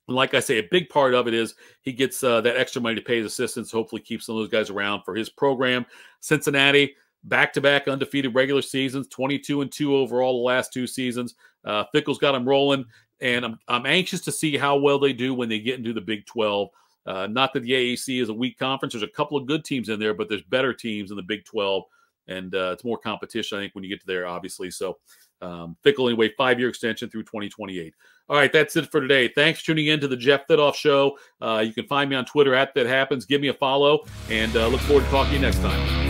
Like 0.09 0.35
I 0.35 0.41
say, 0.41 0.59
a 0.59 0.69
big 0.71 0.89
part 0.89 1.15
of 1.15 1.29
it 1.29 1.35
is 1.35 1.55
he 1.83 1.93
gets 1.93 2.23
uh, 2.25 2.41
that 2.41 2.57
extra 2.57 2.83
money 2.83 2.97
to 2.97 3.01
pay 3.03 3.19
his 3.19 3.27
assistants. 3.27 3.71
Hopefully, 3.71 4.03
keeps 4.03 4.27
some 4.27 4.37
of 4.37 4.43
those 4.43 4.51
guys 4.51 4.69
around 4.69 5.03
for 5.05 5.15
his 5.15 5.29
program. 5.29 5.87
Cincinnati, 6.21 6.95
back 7.25 7.53
to 7.53 7.61
back 7.61 7.87
undefeated 7.89 8.35
regular 8.35 8.63
seasons, 8.63 9.07
22 9.09 9.63
and 9.63 9.71
2 9.71 9.95
overall 9.95 10.39
the 10.39 10.45
last 10.45 10.73
two 10.73 10.87
seasons. 10.87 11.35
Uh, 11.65 11.85
Fickell's 11.93 12.19
got 12.19 12.33
them 12.33 12.49
rolling. 12.49 12.85
and 13.21 13.45
I'm 13.45 13.59
I'm 13.69 13.87
anxious 13.87 14.21
to 14.23 14.33
see 14.33 14.57
how 14.57 14.77
well 14.77 14.99
they 14.99 15.13
do 15.13 15.33
when 15.35 15.49
they 15.49 15.61
get 15.61 15.79
into 15.79 15.93
the 15.93 16.01
Big 16.01 16.27
12. 16.27 16.69
Uh, 17.07 17.27
not 17.27 17.53
that 17.53 17.61
the 17.61 17.71
AAC 17.71 18.21
is 18.21 18.29
a 18.29 18.35
weak 18.35 18.59
conference. 18.59 18.93
There's 18.93 19.03
a 19.03 19.09
couple 19.09 19.37
of 19.37 19.47
good 19.47 19.65
teams 19.65 19.89
in 19.89 19.99
there, 19.99 20.15
but 20.15 20.29
there's 20.29 20.43
better 20.43 20.73
teams 20.73 21.11
in 21.11 21.17
the 21.17 21.23
Big 21.23 21.45
12, 21.45 21.85
and 22.29 22.55
uh, 22.55 22.71
it's 22.73 22.85
more 22.85 22.99
competition. 22.99 23.59
I 23.59 23.63
think 23.63 23.75
when 23.75 23.85
you 23.85 23.91
get 23.91 24.01
to 24.01 24.07
there, 24.07 24.27
obviously. 24.27 24.71
So 24.71 24.99
um, 25.43 25.77
Fickell 25.85 26.09
anyway, 26.09 26.31
five 26.37 26.59
year 26.59 26.69
extension 26.69 27.11
through 27.11 27.25
2028. 27.25 27.95
All 28.29 28.37
right, 28.37 28.53
that's 28.53 28.77
it 28.77 28.91
for 28.91 29.01
today. 29.01 29.29
Thanks 29.29 29.61
for 29.61 29.67
tuning 29.67 29.89
in 29.89 30.01
to 30.01 30.09
the 30.09 30.17
Jeff 30.17 30.47
Fitoff 30.47 30.75
Show. 30.75 31.19
Uh, 31.41 31.63
you 31.67 31.75
can 31.75 31.87
find 31.87 32.09
me 32.09 32.17
on 32.17 32.25
Twitter 32.25 32.55
at 32.55 32.75
That 32.75 32.87
Happens. 32.87 33.27
Give 33.27 33.41
me 33.41 33.49
a 33.49 33.55
follow, 33.55 34.07
and 34.31 34.57
uh, 34.57 34.69
look 34.69 34.81
forward 34.83 35.05
to 35.05 35.11
talking 35.11 35.31
to 35.33 35.37
you 35.37 35.43
next 35.43 35.59
time. 35.59 36.02